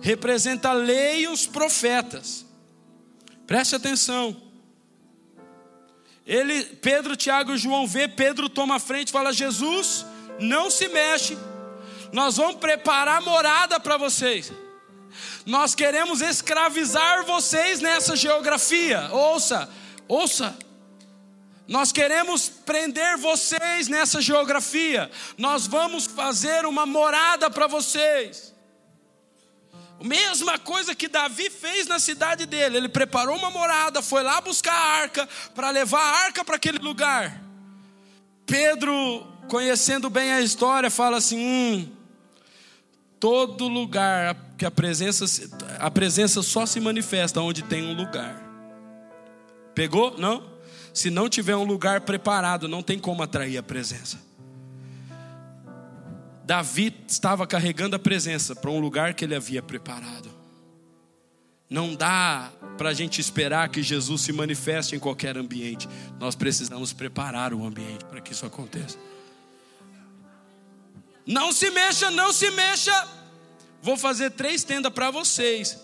representa 0.00 0.70
a 0.70 0.72
lei 0.72 1.24
e 1.24 1.28
os 1.28 1.46
profetas. 1.46 2.46
Preste 3.46 3.74
atenção. 3.74 4.34
Ele, 6.26 6.64
Pedro, 6.64 7.16
Tiago 7.16 7.52
e 7.52 7.58
João 7.58 7.86
vê, 7.86 8.08
Pedro 8.08 8.48
toma 8.48 8.76
a 8.76 8.80
frente 8.80 9.08
e 9.08 9.12
fala: 9.12 9.32
Jesus, 9.32 10.06
não 10.40 10.70
se 10.70 10.88
mexe, 10.88 11.36
nós 12.12 12.36
vamos 12.36 12.56
preparar 12.56 13.20
morada 13.20 13.78
para 13.78 13.98
vocês. 13.98 14.52
Nós 15.44 15.74
queremos 15.74 16.22
escravizar 16.22 17.26
vocês 17.26 17.80
nessa 17.80 18.16
geografia. 18.16 19.10
Ouça, 19.12 19.68
ouça. 20.08 20.56
Nós 21.66 21.92
queremos 21.92 22.48
prender 22.48 23.16
vocês 23.16 23.88
nessa 23.88 24.20
geografia. 24.20 25.10
Nós 25.38 25.66
vamos 25.66 26.06
fazer 26.06 26.66
uma 26.66 26.84
morada 26.84 27.48
para 27.50 27.66
vocês. 27.66 28.52
Mesma 30.02 30.58
coisa 30.58 30.94
que 30.94 31.06
Davi 31.06 31.48
fez 31.48 31.86
na 31.86 32.00
cidade 32.00 32.44
dele. 32.44 32.76
Ele 32.76 32.88
preparou 32.88 33.36
uma 33.36 33.50
morada, 33.50 34.02
foi 34.02 34.22
lá 34.22 34.40
buscar 34.40 34.72
a 34.72 35.00
arca 35.02 35.28
para 35.54 35.70
levar 35.70 36.00
a 36.00 36.24
arca 36.24 36.44
para 36.44 36.56
aquele 36.56 36.78
lugar. 36.78 37.40
Pedro, 38.44 39.24
conhecendo 39.48 40.10
bem 40.10 40.32
a 40.32 40.40
história, 40.40 40.90
fala 40.90 41.18
assim: 41.18 41.38
hum, 41.38 41.92
todo 43.20 43.68
lugar 43.68 44.36
que 44.58 44.66
a 44.66 44.70
presença 44.70 45.24
a 45.78 45.90
presença 45.90 46.42
só 46.42 46.66
se 46.66 46.80
manifesta 46.80 47.40
onde 47.40 47.62
tem 47.62 47.84
um 47.84 47.94
lugar. 47.94 48.42
Pegou? 49.74 50.18
Não? 50.18 50.51
Se 50.92 51.10
não 51.10 51.28
tiver 51.28 51.56
um 51.56 51.64
lugar 51.64 52.02
preparado, 52.02 52.68
não 52.68 52.82
tem 52.82 52.98
como 52.98 53.22
atrair 53.22 53.56
a 53.56 53.62
presença. 53.62 54.20
Davi 56.44 56.94
estava 57.06 57.46
carregando 57.46 57.96
a 57.96 57.98
presença 57.98 58.54
para 58.54 58.70
um 58.70 58.78
lugar 58.78 59.14
que 59.14 59.24
ele 59.24 59.34
havia 59.34 59.62
preparado. 59.62 60.30
Não 61.70 61.94
dá 61.94 62.52
para 62.76 62.90
a 62.90 62.94
gente 62.94 63.20
esperar 63.20 63.70
que 63.70 63.82
Jesus 63.82 64.20
se 64.20 64.32
manifeste 64.32 64.94
em 64.94 64.98
qualquer 64.98 65.38
ambiente. 65.38 65.88
Nós 66.18 66.34
precisamos 66.34 66.92
preparar 66.92 67.54
o 67.54 67.64
ambiente 67.64 68.04
para 68.04 68.20
que 68.20 68.32
isso 68.32 68.44
aconteça. 68.44 68.98
Não 71.24 71.52
se 71.52 71.70
mexa, 71.70 72.10
não 72.10 72.32
se 72.32 72.50
mexa. 72.50 73.08
Vou 73.80 73.96
fazer 73.96 74.32
três 74.32 74.64
tendas 74.64 74.92
para 74.92 75.10
vocês. 75.10 75.80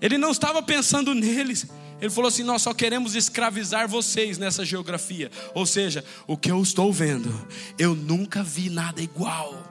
Ele 0.00 0.16
não 0.16 0.30
estava 0.30 0.62
pensando 0.62 1.14
neles. 1.14 1.66
Ele 2.02 2.10
falou 2.10 2.28
assim: 2.28 2.42
Nós 2.42 2.62
só 2.62 2.74
queremos 2.74 3.14
escravizar 3.14 3.86
vocês 3.86 4.36
nessa 4.36 4.64
geografia. 4.64 5.30
Ou 5.54 5.64
seja, 5.64 6.04
o 6.26 6.36
que 6.36 6.50
eu 6.50 6.60
estou 6.60 6.92
vendo, 6.92 7.32
eu 7.78 7.94
nunca 7.94 8.42
vi 8.42 8.68
nada 8.68 9.00
igual. 9.00 9.62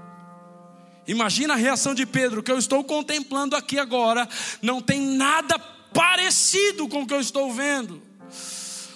Imagina 1.05 1.55
a 1.55 1.57
reação 1.57 1.93
de 1.93 2.05
Pedro, 2.05 2.39
o 2.39 2.43
que 2.43 2.51
eu 2.51 2.57
estou 2.57 2.85
contemplando 2.85 3.53
aqui 3.53 3.77
agora, 3.77 4.29
não 4.61 4.81
tem 4.81 5.01
nada 5.01 5.59
parecido 5.93 6.87
com 6.87 7.01
o 7.01 7.07
que 7.07 7.13
eu 7.13 7.19
estou 7.19 7.51
vendo. 7.51 8.01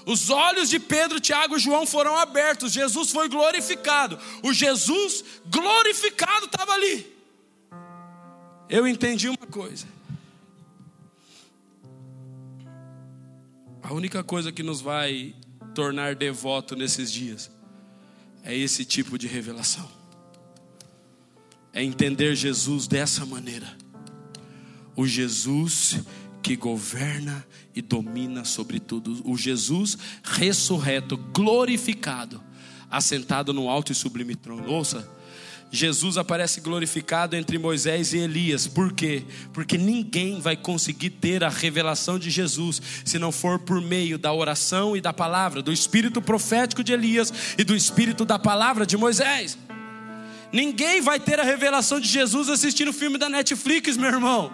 Os 0.06 0.30
olhos 0.30 0.70
de 0.70 0.80
Pedro, 0.80 1.20
Tiago 1.20 1.58
e 1.58 1.60
João 1.60 1.86
foram 1.86 2.18
abertos, 2.18 2.72
Jesus 2.72 3.10
foi 3.10 3.28
glorificado. 3.28 4.18
O 4.44 4.54
Jesus 4.54 5.26
glorificado 5.48 6.46
estava 6.46 6.72
ali. 6.72 7.06
Eu 8.70 8.88
entendi 8.88 9.28
uma 9.28 9.48
coisa. 9.52 9.86
A 13.86 13.94
única 13.94 14.24
coisa 14.24 14.52
que 14.52 14.64
nos 14.64 14.82
vai 14.82 15.36
tornar 15.76 16.16
devoto 16.16 16.76
nesses 16.76 17.12
dias 17.12 17.52
é 18.44 18.58
esse 18.58 18.84
tipo 18.84 19.16
de 19.16 19.28
revelação. 19.28 19.88
É 21.72 21.84
entender 21.84 22.36
Jesus 22.36 22.88
dessa 22.88 23.28
maneira. 23.28 23.78
O 24.96 25.06
Jesus 25.06 26.00
que 26.42 26.56
governa 26.56 27.46
e 27.76 27.82
domina 27.82 28.44
sobre 28.44 28.80
tudo. 28.80 29.22
O 29.24 29.38
Jesus 29.38 30.00
ressurreto, 30.24 31.16
glorificado, 31.16 32.44
assentado 32.90 33.54
no 33.54 33.70
alto 33.70 33.92
e 33.92 33.96
sublime 33.96 34.36
trono. 34.36 34.68
Ouça, 34.68 35.08
Jesus 35.72 36.18
aparece 36.18 36.62
glorificado 36.62 37.36
entre 37.36 37.58
Moisés 37.58 38.14
e 38.14 38.18
Elias. 38.20 38.66
Por 38.66 38.94
quê? 38.94 39.24
Porque 39.52 39.78
ninguém 39.78 40.40
vai 40.40 40.56
conseguir 40.56 41.10
ter 41.10 41.44
a 41.44 41.50
revelação 41.50 42.18
de 42.18 42.30
Jesus 42.30 42.82
se 43.04 43.20
não 43.20 43.32
for 43.32 43.60
por 43.60 43.82
meio 43.82 44.18
da 44.18 44.32
oração 44.32 44.96
e 44.96 45.02
da 45.02 45.12
palavra, 45.12 45.62
do 45.62 45.74
espírito 45.74 46.22
profético 46.22 46.84
de 46.84 46.94
Elias 46.94 47.34
e 47.58 47.64
do 47.64 47.76
espírito 47.76 48.24
da 48.24 48.40
palavra 48.40 48.86
de 48.86 48.96
Moisés. 48.96 49.58
Ninguém 50.52 51.02
vai 51.02 51.20
ter 51.20 51.40
a 51.40 51.44
revelação 51.44 52.00
de 52.00 52.08
Jesus 52.08 52.48
assistindo 52.48 52.90
o 52.90 52.94
filme 52.94 53.18
da 53.18 53.28
Netflix, 53.28 53.98
meu 53.98 54.10
irmão. 54.10 54.54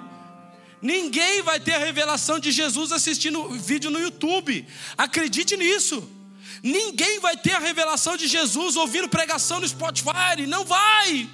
Ninguém 0.81 1.43
vai 1.43 1.59
ter 1.59 1.73
a 1.73 1.77
revelação 1.77 2.39
de 2.39 2.51
Jesus 2.51 2.91
assistindo 2.91 3.49
vídeo 3.49 3.91
no 3.91 3.99
YouTube. 3.99 4.65
Acredite 4.97 5.55
nisso. 5.55 6.20
Ninguém 6.63 7.19
vai 7.19 7.37
ter 7.37 7.53
a 7.53 7.59
revelação 7.59 8.15
de 8.17 8.27
Jesus 8.27 8.75
ouvindo 8.75 9.09
pregação 9.09 9.59
no 9.59 9.67
Spotify, 9.67 10.45
não 10.47 10.65
vai. 10.65 11.29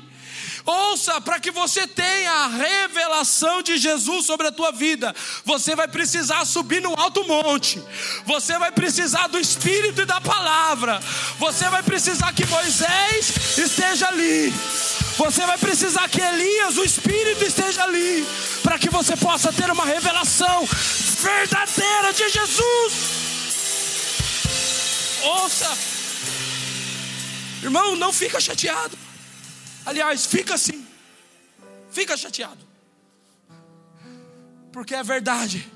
Ouça, 0.68 1.22
para 1.22 1.40
que 1.40 1.50
você 1.50 1.88
tenha 1.88 2.30
a 2.30 2.48
revelação 2.48 3.62
de 3.62 3.78
Jesus 3.78 4.26
sobre 4.26 4.48
a 4.48 4.52
tua 4.52 4.70
vida, 4.70 5.16
você 5.46 5.74
vai 5.78 5.88
precisar 5.88 6.44
subir 6.44 6.82
no 6.82 6.94
alto 7.00 7.26
monte, 7.26 7.82
você 8.26 8.60
vai 8.60 8.70
precisar 8.70 9.28
do 9.28 9.40
Espírito 9.40 10.02
e 10.02 10.06
da 10.06 10.20
palavra, 10.20 11.00
você 11.40 11.70
vai 11.70 11.82
precisar 11.84 12.34
que 12.34 12.46
Moisés 12.48 13.58
esteja 13.58 14.10
ali, 14.10 14.54
você 15.18 15.46
vai 15.46 15.58
precisar 15.58 16.10
que 16.10 16.20
Elias, 16.20 16.76
o 16.76 16.84
Espírito, 16.84 17.46
esteja 17.46 17.84
ali, 17.84 18.28
para 18.62 18.78
que 18.78 18.90
você 18.90 19.16
possa 19.16 19.54
ter 19.54 19.72
uma 19.72 19.86
revelação 19.86 20.68
verdadeira 21.22 22.12
de 22.12 22.28
Jesus. 22.28 23.17
Ouça, 25.24 25.78
irmão, 27.64 27.96
não 27.96 28.14
fica 28.14 28.40
chateado. 28.40 28.98
Aliás, 29.86 30.26
fica 30.26 30.56
assim, 30.56 30.86
fica 31.92 32.16
chateado, 32.18 32.60
porque 34.72 34.94
é 34.94 35.04
verdade. 35.04 35.72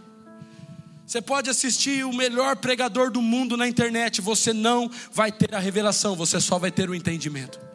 Você 1.06 1.22
pode 1.22 1.50
assistir 1.50 2.06
o 2.06 2.14
melhor 2.14 2.56
pregador 2.56 3.12
do 3.12 3.22
mundo 3.22 3.58
na 3.58 3.68
internet, 3.68 4.22
você 4.22 4.54
não 4.54 4.90
vai 5.12 5.30
ter 5.30 5.54
a 5.54 5.60
revelação, 5.60 6.16
você 6.16 6.40
só 6.40 6.58
vai 6.58 6.72
ter 6.72 6.90
o 6.90 6.96
entendimento. 6.96 7.71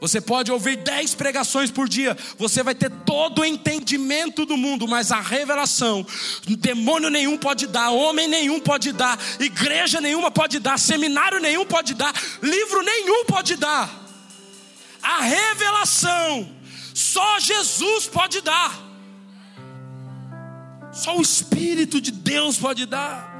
Você 0.00 0.20
pode 0.20 0.52
ouvir 0.52 0.76
dez 0.76 1.12
pregações 1.14 1.70
por 1.72 1.88
dia, 1.88 2.16
você 2.36 2.62
vai 2.62 2.74
ter 2.74 2.88
todo 3.04 3.40
o 3.40 3.44
entendimento 3.44 4.46
do 4.46 4.56
mundo, 4.56 4.86
mas 4.86 5.10
a 5.10 5.20
revelação, 5.20 6.06
demônio 6.46 7.10
nenhum 7.10 7.36
pode 7.36 7.66
dar, 7.66 7.90
homem 7.90 8.28
nenhum 8.28 8.60
pode 8.60 8.92
dar, 8.92 9.18
igreja 9.40 10.00
nenhuma 10.00 10.30
pode 10.30 10.60
dar, 10.60 10.78
seminário 10.78 11.40
nenhum 11.40 11.66
pode 11.66 11.94
dar, 11.94 12.14
livro 12.40 12.82
nenhum 12.82 13.24
pode 13.24 13.56
dar. 13.56 13.90
A 15.02 15.20
revelação, 15.20 16.48
só 16.94 17.40
Jesus 17.40 18.06
pode 18.06 18.40
dar, 18.40 18.78
só 20.92 21.16
o 21.16 21.22
Espírito 21.22 22.00
de 22.00 22.12
Deus 22.12 22.56
pode 22.56 22.86
dar. 22.86 23.36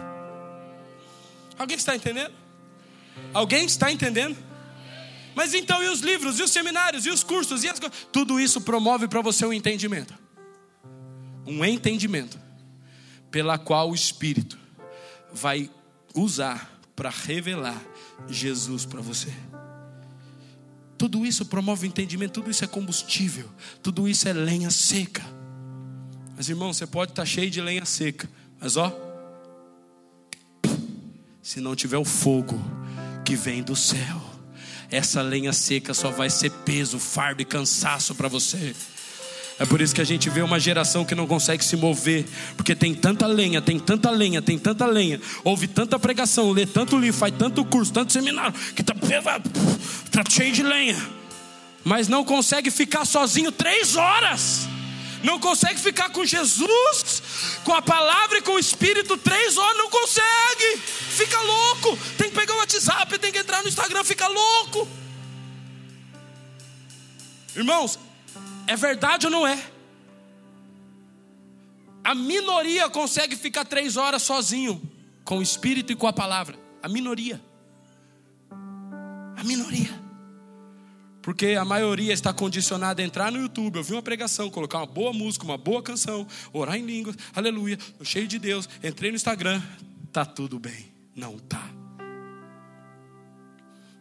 Alguém 1.56 1.76
está 1.76 1.94
entendendo? 1.94 2.32
Alguém 3.32 3.64
está 3.64 3.92
entendendo? 3.92 4.47
Mas 5.38 5.54
então, 5.54 5.80
e 5.80 5.86
os 5.86 6.00
livros, 6.00 6.40
e 6.40 6.42
os 6.42 6.50
seminários, 6.50 7.06
e 7.06 7.10
os 7.10 7.22
cursos, 7.22 7.62
e 7.62 7.68
as... 7.68 7.78
tudo 8.10 8.40
isso 8.40 8.60
promove 8.60 9.06
para 9.06 9.22
você 9.22 9.46
um 9.46 9.52
entendimento. 9.52 10.12
Um 11.46 11.64
entendimento 11.64 12.36
pela 13.30 13.56
qual 13.56 13.88
o 13.88 13.94
Espírito 13.94 14.58
vai 15.32 15.70
usar 16.12 16.80
para 16.96 17.08
revelar 17.08 17.80
Jesus 18.26 18.84
para 18.84 19.00
você. 19.00 19.32
Tudo 20.98 21.24
isso 21.24 21.46
promove 21.46 21.86
entendimento, 21.86 22.32
tudo 22.32 22.50
isso 22.50 22.64
é 22.64 22.66
combustível, 22.66 23.48
tudo 23.80 24.08
isso 24.08 24.28
é 24.28 24.32
lenha 24.32 24.70
seca. 24.70 25.24
Mas 26.36 26.48
irmão, 26.48 26.72
você 26.72 26.84
pode 26.84 27.12
estar 27.12 27.22
tá 27.22 27.26
cheio 27.26 27.48
de 27.48 27.60
lenha 27.60 27.84
seca, 27.84 28.28
mas 28.60 28.76
ó, 28.76 28.92
se 31.40 31.60
não 31.60 31.76
tiver 31.76 31.98
o 31.98 32.04
fogo 32.04 32.60
que 33.24 33.36
vem 33.36 33.62
do 33.62 33.76
céu, 33.76 34.27
essa 34.90 35.20
lenha 35.20 35.52
seca 35.52 35.92
só 35.92 36.10
vai 36.10 36.30
ser 36.30 36.50
peso, 36.50 36.98
fardo 36.98 37.42
e 37.42 37.44
cansaço 37.44 38.14
para 38.14 38.28
você. 38.28 38.74
É 39.58 39.66
por 39.66 39.80
isso 39.80 39.92
que 39.94 40.00
a 40.00 40.04
gente 40.04 40.30
vê 40.30 40.40
uma 40.40 40.60
geração 40.60 41.04
que 41.04 41.16
não 41.16 41.26
consegue 41.26 41.64
se 41.64 41.76
mover, 41.76 42.24
porque 42.56 42.76
tem 42.76 42.94
tanta 42.94 43.26
lenha, 43.26 43.60
tem 43.60 43.78
tanta 43.78 44.08
lenha, 44.08 44.40
tem 44.40 44.56
tanta 44.56 44.86
lenha, 44.86 45.20
ouve 45.42 45.66
tanta 45.66 45.98
pregação, 45.98 46.52
lê 46.52 46.64
tanto 46.64 46.96
livro, 46.96 47.18
faz 47.18 47.34
tanto 47.36 47.64
curso, 47.64 47.92
tanto 47.92 48.12
seminário, 48.12 48.54
que 48.74 48.82
está 48.82 48.94
tá 48.94 50.24
cheio 50.30 50.52
de 50.52 50.62
lenha, 50.62 50.96
mas 51.82 52.06
não 52.06 52.24
consegue 52.24 52.70
ficar 52.70 53.04
sozinho 53.04 53.50
três 53.50 53.96
horas, 53.96 54.68
não 55.22 55.38
consegue 55.40 55.78
ficar 55.80 56.10
com 56.10 56.24
Jesus, 56.24 57.22
com 57.64 57.72
a 57.72 57.82
palavra 57.82 58.38
e 58.38 58.42
com 58.42 58.52
o 58.52 58.58
Espírito 58.58 59.16
três 59.16 59.56
horas, 59.56 59.76
não 59.76 59.90
consegue, 59.90 60.78
fica 60.78 61.40
louco, 61.40 61.96
tem 62.16 62.30
que 62.30 62.36
pegar 62.36 62.54
o 62.54 62.58
WhatsApp, 62.58 63.18
tem 63.18 63.32
que 63.32 63.38
entrar 63.38 63.62
no 63.62 63.68
Instagram, 63.68 64.04
fica 64.04 64.26
louco. 64.26 64.88
Irmãos, 67.56 67.98
é 68.66 68.76
verdade 68.76 69.26
ou 69.26 69.32
não 69.32 69.46
é? 69.46 69.60
A 72.04 72.14
minoria 72.14 72.88
consegue 72.88 73.36
ficar 73.36 73.64
três 73.64 73.96
horas 73.96 74.22
sozinho 74.22 74.80
com 75.24 75.38
o 75.38 75.42
Espírito 75.42 75.92
e 75.92 75.96
com 75.96 76.06
a 76.06 76.12
palavra. 76.12 76.58
A 76.82 76.88
minoria. 76.88 77.40
A 79.36 79.44
minoria. 79.44 80.07
Porque 81.28 81.48
a 81.48 81.62
maioria 81.62 82.14
está 82.14 82.32
condicionada 82.32 83.02
a 83.02 83.04
entrar 83.04 83.30
no 83.30 83.38
YouTube, 83.38 83.76
ouvir 83.76 83.92
uma 83.92 84.00
pregação, 84.00 84.48
colocar 84.48 84.78
uma 84.78 84.86
boa 84.86 85.12
música, 85.12 85.44
uma 85.44 85.58
boa 85.58 85.82
canção, 85.82 86.26
orar 86.54 86.76
em 86.76 86.86
línguas, 86.86 87.16
aleluia, 87.34 87.78
cheio 88.02 88.26
de 88.26 88.38
Deus. 88.38 88.66
Entrei 88.82 89.10
no 89.10 89.16
Instagram, 89.16 89.62
tá 90.10 90.24
tudo 90.24 90.58
bem. 90.58 90.86
Não 91.14 91.38
tá. 91.38 91.68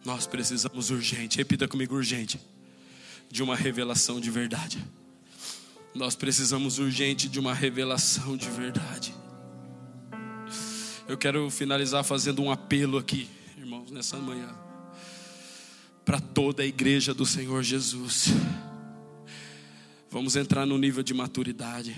Nós 0.06 0.26
precisamos 0.26 0.90
urgente, 0.90 1.38
repita 1.38 1.68
comigo 1.68 1.96
urgente 1.96 2.40
de 3.30 3.44
uma 3.44 3.58
revelação 3.58 4.22
de 4.22 4.32
verdade. 4.32 4.82
Nós 5.94 6.16
precisamos 6.16 6.80
urgente 6.80 7.28
de 7.28 7.42
uma 7.42 7.54
revelação 7.54 8.38
de 8.38 8.50
verdade. 8.50 9.14
Eu 11.06 11.18
quero 11.18 11.50
finalizar 11.50 12.06
fazendo 12.06 12.42
um 12.42 12.50
apelo 12.50 12.98
aqui, 12.98 13.30
irmãos, 13.58 13.92
nessa 13.92 14.16
manhã, 14.16 14.48
para 16.08 16.20
toda 16.20 16.64
a 16.64 16.66
igreja 16.66 17.14
do 17.14 17.28
Senhor 17.28 17.62
Jesus. 17.62 18.30
Vamos 20.10 20.36
entrar 20.36 20.66
no 20.66 20.80
nível 20.80 21.04
de 21.04 21.14
maturidade. 21.14 21.96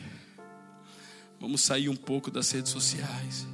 Vamos 1.39 1.61
sair 1.61 1.87
um 1.87 1.95
pouco 1.95 2.29
das 2.29 2.51
redes 2.51 2.73
sociais. 2.73 3.47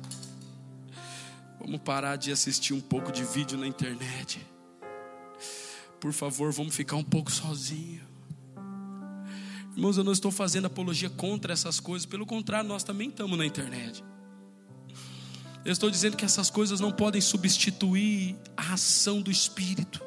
Vamos 1.60 1.80
parar 1.82 2.16
de 2.16 2.32
assistir 2.32 2.74
um 2.74 2.82
pouco 2.82 3.12
de 3.12 3.24
vídeo 3.24 3.56
na 3.56 3.68
internet 3.68 4.44
por 6.06 6.14
favor, 6.14 6.52
vamos 6.52 6.76
ficar 6.76 6.98
um 6.98 7.04
pouco 7.04 7.32
sozinhos. 7.32 8.04
Irmãos, 9.76 9.98
eu 9.98 10.04
não 10.04 10.12
estou 10.12 10.30
fazendo 10.30 10.66
apologia 10.66 11.10
contra 11.10 11.52
essas 11.52 11.80
coisas, 11.80 12.06
pelo 12.06 12.28
contrário, 12.28 12.70
nós 12.70 12.84
também 12.84 13.10
estamos 13.10 13.36
na 13.36 13.44
internet. 13.44 14.04
Eu 15.66 15.72
estou 15.72 15.90
dizendo 15.90 16.16
que 16.16 16.24
essas 16.24 16.52
coisas 16.52 16.80
não 16.80 16.92
podem 16.92 17.20
substituir 17.20 18.36
a 18.56 18.74
ação 18.74 19.20
do 19.20 19.32
Espírito. 19.32 20.00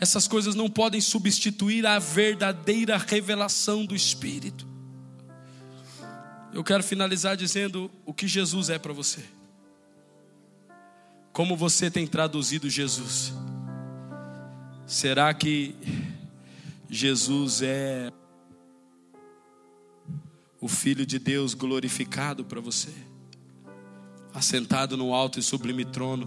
Essas 0.00 0.26
coisas 0.26 0.54
não 0.54 0.70
podem 0.70 0.98
substituir 0.98 1.86
a 1.86 1.98
verdadeira 1.98 2.96
revelação 2.96 3.84
do 3.84 3.94
Espírito. 3.94 4.66
Eu 6.54 6.64
quero 6.64 6.82
finalizar 6.82 7.36
dizendo 7.36 7.90
o 8.06 8.14
que 8.14 8.26
Jesus 8.26 8.70
é 8.70 8.78
para 8.78 8.94
você. 8.94 9.22
Como 11.34 11.54
você 11.54 11.90
tem 11.90 12.06
traduzido 12.06 12.70
Jesus. 12.70 13.34
Será 14.86 15.34
que 15.34 15.76
Jesus 16.88 17.60
é 17.60 18.10
o 20.60 20.66
Filho 20.66 21.04
de 21.04 21.18
Deus 21.18 21.52
glorificado 21.52 22.42
para 22.42 22.60
você? 22.60 22.92
Assentado 24.32 24.96
no 24.96 25.12
alto 25.12 25.38
e 25.38 25.42
sublime 25.42 25.84
trono, 25.84 26.26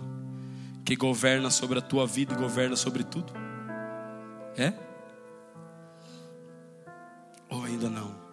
que 0.85 0.95
governa 0.95 1.49
sobre 1.49 1.79
a 1.79 1.81
tua 1.81 2.05
vida 2.05 2.35
e 2.35 2.37
governa 2.37 2.75
sobre 2.75 3.03
tudo? 3.03 3.33
É? 4.57 4.73
Ou 7.49 7.63
ainda 7.63 7.89
não? 7.89 8.23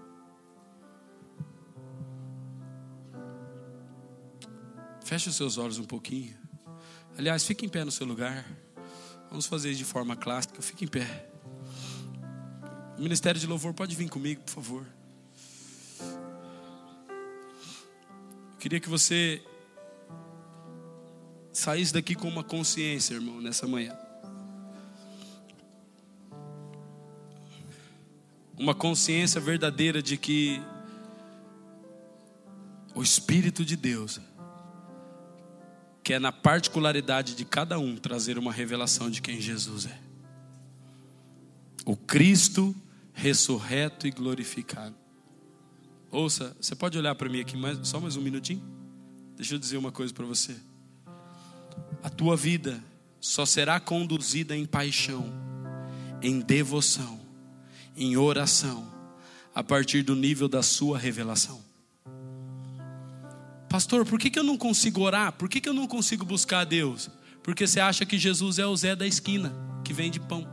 Feche 5.05 5.29
os 5.29 5.37
seus 5.37 5.59
olhos 5.59 5.79
um 5.79 5.85
pouquinho. 5.85 6.37
Aliás, 7.19 7.45
fique 7.45 7.67
em 7.67 7.69
pé 7.69 7.85
no 7.85 7.91
seu 7.91 8.07
lugar. 8.07 8.47
Vamos 9.29 9.47
fazer 9.47 9.75
de 9.75 9.85
forma 9.85 10.17
clássica. 10.17 10.63
Fique 10.63 10.85
em 10.85 10.89
pé. 10.89 11.29
O 12.97 13.03
Ministério 13.03 13.41
de 13.41 13.47
Louvor 13.47 13.75
pode 13.75 13.97
vir 13.97 14.09
comigo, 14.09 14.43
por 14.43 14.51
favor. 14.51 14.87
Eu 18.53 18.59
queria 18.59 18.79
que 18.79 18.89
você 18.89 19.43
saísse 21.53 21.93
daqui 21.93 22.15
com 22.15 22.29
uma 22.29 22.45
consciência, 22.45 23.15
irmão, 23.15 23.41
nessa 23.41 23.67
manhã. 23.67 23.97
Uma 28.61 28.77
consciência 28.77 29.41
verdadeira 29.41 30.01
de 30.01 30.17
que 30.17 30.63
o 32.95 33.03
Espírito 33.03 33.65
de 33.65 33.75
Deus 33.75 34.21
que 36.03 36.15
é 36.15 36.19
na 36.19 36.33
particularidade 36.33 37.37
de 37.37 37.45
cada 37.45 37.79
um 37.79 37.95
trazer 37.95 38.37
uma 38.37 38.53
revelação 38.53 39.09
de 39.09 39.23
quem 39.23 39.41
Jesus 39.41 39.87
é. 39.87 39.97
O 41.85 41.95
Cristo 41.97 42.75
ressurreto 43.13 44.09
e 44.09 44.11
glorificado. 44.11 44.97
Ouça, 46.11 46.57
você 46.61 46.75
pode 46.75 46.99
olhar 46.99 47.15
para 47.15 47.29
mim 47.29 47.41
aqui 47.41 47.57
mais, 47.57 47.87
só 47.87 48.01
mais 48.01 48.17
um 48.17 48.23
minutinho? 48.23 48.61
Deixa 49.37 49.55
eu 49.55 49.59
dizer 49.61 49.77
uma 49.77 49.93
coisa 49.93 50.13
para 50.13 50.27
você. 50.27 50.57
A 52.03 52.11
tua 52.11 52.37
vida 52.37 52.83
só 53.21 53.47
será 53.47 53.79
conduzida 53.79 54.57
em 54.57 54.67
paixão, 54.67 55.33
em 56.21 56.41
devoção, 56.41 57.20
em 57.97 58.17
oração, 58.17 58.87
a 59.55 59.63
partir 59.63 60.03
do 60.03 60.15
nível 60.15 60.49
da 60.49 60.63
sua 60.63 60.99
revelação. 60.99 61.61
Pastor, 63.69 64.05
por 64.05 64.19
que, 64.19 64.31
que 64.31 64.39
eu 64.39 64.45
não 64.45 64.57
consigo 64.57 65.03
orar? 65.03 65.33
Por 65.33 65.49
que, 65.49 65.61
que 65.61 65.69
eu 65.69 65.75
não 65.75 65.87
consigo 65.87 66.25
buscar 66.25 66.61
a 66.61 66.65
Deus? 66.65 67.09
Porque 67.43 67.67
você 67.67 67.81
acha 67.81 68.05
que 68.05 68.19
Jesus 68.19 68.59
é 68.59 68.67
o 68.67 68.77
Zé 68.77 68.97
da 68.97 69.07
esquina, 69.07 69.55
que 69.85 69.93
vende 69.93 70.19
pão. 70.19 70.47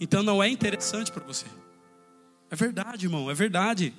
Então 0.00 0.22
não 0.22 0.42
é 0.42 0.48
interessante 0.48 1.12
para 1.12 1.24
você. 1.24 1.46
É 2.50 2.56
verdade, 2.56 3.06
irmão, 3.06 3.30
é 3.30 3.34
verdade. 3.34 3.92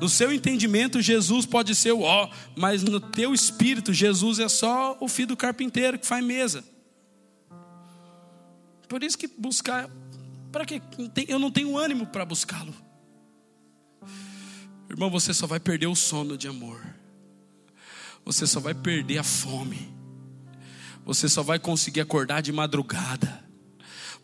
No 0.00 0.08
seu 0.08 0.32
entendimento, 0.32 1.00
Jesus 1.00 1.46
pode 1.46 1.74
ser 1.74 1.92
o 1.92 2.00
ó, 2.00 2.28
mas 2.56 2.82
no 2.82 3.00
teu 3.00 3.32
espírito, 3.32 3.92
Jesus 3.92 4.38
é 4.38 4.48
só 4.48 4.96
o 5.00 5.08
filho 5.08 5.28
do 5.28 5.36
carpinteiro 5.36 5.98
que 5.98 6.06
faz 6.06 6.24
mesa. 6.24 6.64
Por 8.88 9.02
isso 9.02 9.16
que 9.16 9.26
buscar, 9.26 9.88
para 10.54 10.64
que 10.64 10.80
eu 11.26 11.36
não 11.40 11.50
tenho 11.50 11.76
ânimo 11.76 12.06
para 12.06 12.24
buscá-lo. 12.24 12.72
Irmão, 14.88 15.10
você 15.10 15.34
só 15.34 15.48
vai 15.48 15.58
perder 15.58 15.88
o 15.88 15.96
sono 15.96 16.38
de 16.38 16.46
amor. 16.46 16.80
Você 18.24 18.46
só 18.46 18.60
vai 18.60 18.72
perder 18.72 19.18
a 19.18 19.24
fome. 19.24 19.92
Você 21.04 21.28
só 21.28 21.42
vai 21.42 21.58
conseguir 21.58 22.02
acordar 22.02 22.40
de 22.40 22.52
madrugada. 22.52 23.44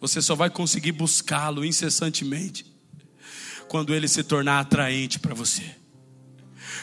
Você 0.00 0.22
só 0.22 0.36
vai 0.36 0.48
conseguir 0.48 0.92
buscá-lo 0.92 1.64
incessantemente 1.64 2.64
quando 3.66 3.92
ele 3.92 4.06
se 4.06 4.22
tornar 4.22 4.60
atraente 4.60 5.18
para 5.18 5.34
você. 5.34 5.74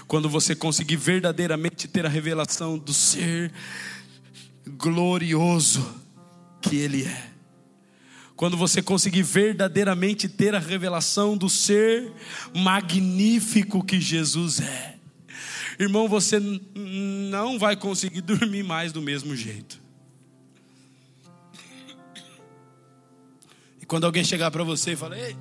Quando 0.08 0.28
você 0.30 0.58
conseguir 0.58 0.98
verdadeiramente 0.98 1.88
ter 1.88 2.06
a 2.06 2.10
revelação 2.10 2.78
do 2.78 2.94
ser 2.94 3.54
glorioso 4.78 5.90
que 6.62 6.76
ele 6.76 7.06
é 7.06 7.37
quando 8.38 8.56
você 8.56 8.84
conseguir 8.84 9.24
verdadeiramente 9.24 10.30
ter 10.30 10.54
a 10.54 10.60
revelação 10.60 11.36
do 11.36 11.50
ser 11.50 12.14
magnífico 12.56 13.84
que 13.84 14.00
Jesus 14.00 14.62
é. 14.62 14.96
Irmão, 15.80 16.08
você 16.08 16.40
não 17.30 17.58
vai 17.58 17.76
conseguir 17.76 18.22
dormir 18.22 18.64
mais 18.64 18.94
do 18.94 19.02
mesmo 19.02 19.36
jeito. 19.36 19.82
E 23.82 23.86
quando 23.88 24.06
alguém 24.06 24.24
chegar 24.24 24.52
para 24.52 24.64
você 24.64 24.92
e 24.92 24.96
falar, 24.96 25.18
Ei, 25.18 25.36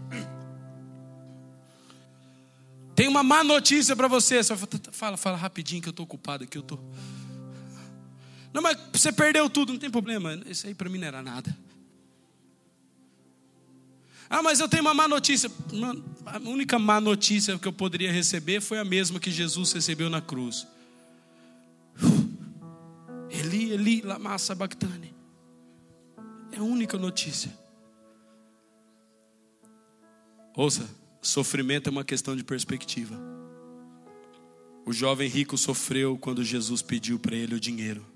tem 2.94 3.08
uma 3.08 3.22
má 3.22 3.44
notícia 3.44 3.94
para 3.94 4.08
você, 4.08 4.42
você 4.42 4.56
fala, 4.90 5.18
fala 5.18 5.36
rapidinho 5.36 5.82
que 5.82 5.88
eu 5.88 5.90
estou 5.90 6.04
ocupado 6.04 6.44
aqui, 6.44 6.56
eu 6.56 6.62
tô. 6.62 6.78
Não, 8.54 8.62
mas 8.62 8.78
você 8.90 9.12
perdeu 9.12 9.50
tudo, 9.50 9.74
não 9.74 9.78
tem 9.78 9.90
problema. 9.90 10.40
Isso 10.46 10.66
aí 10.66 10.74
para 10.74 10.88
mim 10.88 10.96
não 10.96 11.06
era 11.06 11.20
nada. 11.20 11.65
Ah, 14.28 14.42
mas 14.42 14.60
eu 14.60 14.68
tenho 14.68 14.82
uma 14.82 14.94
má 14.94 15.06
notícia. 15.06 15.50
A 16.26 16.38
única 16.38 16.78
má 16.78 17.00
notícia 17.00 17.58
que 17.58 17.68
eu 17.68 17.72
poderia 17.72 18.10
receber 18.10 18.60
foi 18.60 18.78
a 18.78 18.84
mesma 18.84 19.20
que 19.20 19.30
Jesus 19.30 19.72
recebeu 19.72 20.10
na 20.10 20.20
cruz. 20.20 20.66
Eli, 23.30 23.72
Eli, 23.72 24.00
lama 24.02 24.36
sabachthani. 24.38 25.14
É 26.52 26.58
a 26.58 26.62
única 26.62 26.98
notícia. 26.98 27.56
Ouça, 30.56 30.88
sofrimento 31.20 31.88
é 31.88 31.90
uma 31.90 32.04
questão 32.04 32.34
de 32.34 32.42
perspectiva. 32.42 33.14
O 34.86 34.92
jovem 34.92 35.28
rico 35.28 35.58
sofreu 35.58 36.16
quando 36.16 36.44
Jesus 36.44 36.80
pediu 36.80 37.18
para 37.18 37.36
ele 37.36 37.54
o 37.54 37.60
dinheiro. 37.60 38.06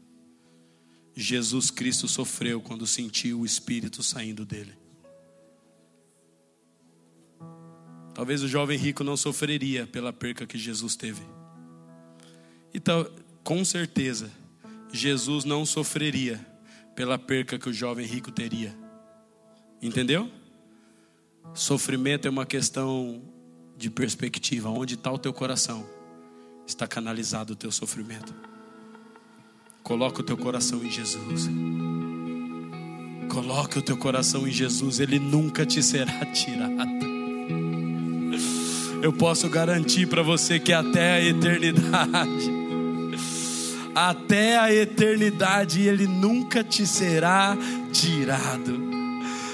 Jesus 1.14 1.70
Cristo 1.70 2.08
sofreu 2.08 2.60
quando 2.60 2.86
sentiu 2.86 3.40
o 3.40 3.46
Espírito 3.46 4.02
saindo 4.02 4.44
dele. 4.44 4.72
Talvez 8.20 8.42
o 8.42 8.48
jovem 8.48 8.76
rico 8.76 9.02
não 9.02 9.16
sofreria 9.16 9.86
pela 9.86 10.12
perca 10.12 10.46
que 10.46 10.58
Jesus 10.58 10.94
teve. 10.94 11.22
Então, 12.74 13.10
com 13.42 13.64
certeza, 13.64 14.30
Jesus 14.92 15.46
não 15.46 15.64
sofreria 15.64 16.38
pela 16.94 17.18
perca 17.18 17.58
que 17.58 17.70
o 17.70 17.72
jovem 17.72 18.04
rico 18.04 18.30
teria. 18.30 18.76
Entendeu? 19.80 20.30
Sofrimento 21.54 22.28
é 22.28 22.30
uma 22.30 22.44
questão 22.44 23.22
de 23.74 23.88
perspectiva. 23.88 24.68
Onde 24.68 24.96
está 24.96 25.10
o 25.10 25.16
teu 25.16 25.32
coração? 25.32 25.88
Está 26.66 26.86
canalizado 26.86 27.54
o 27.54 27.56
teu 27.56 27.72
sofrimento. 27.72 28.34
Coloca 29.82 30.20
o 30.20 30.22
teu 30.22 30.36
coração 30.36 30.84
em 30.84 30.90
Jesus. 30.90 31.48
Coloque 33.30 33.78
o 33.78 33.82
teu 33.82 33.96
coração 33.96 34.46
em 34.46 34.52
Jesus, 34.52 35.00
Ele 35.00 35.18
nunca 35.18 35.64
te 35.64 35.82
será 35.82 36.22
tirado. 36.34 37.09
Eu 39.02 39.12
posso 39.12 39.48
garantir 39.48 40.06
para 40.06 40.22
você 40.22 40.58
que 40.58 40.72
até 40.72 41.14
a 41.14 41.22
eternidade, 41.22 42.50
até 43.94 44.58
a 44.58 44.72
eternidade, 44.74 45.80
Ele 45.80 46.06
nunca 46.06 46.62
te 46.62 46.86
será 46.86 47.56
tirado. 47.92 48.78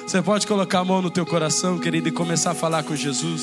Você 0.07 0.21
pode 0.23 0.47
colocar 0.47 0.81
a 0.81 0.85
mão 0.85 1.03
no 1.03 1.11
teu 1.11 1.27
coração, 1.27 1.79
querido, 1.79 2.09
e 2.09 2.13
começar 2.13 2.53
a 2.53 2.55
falar 2.55 2.83
com 2.83 2.95
Jesus. 2.95 3.43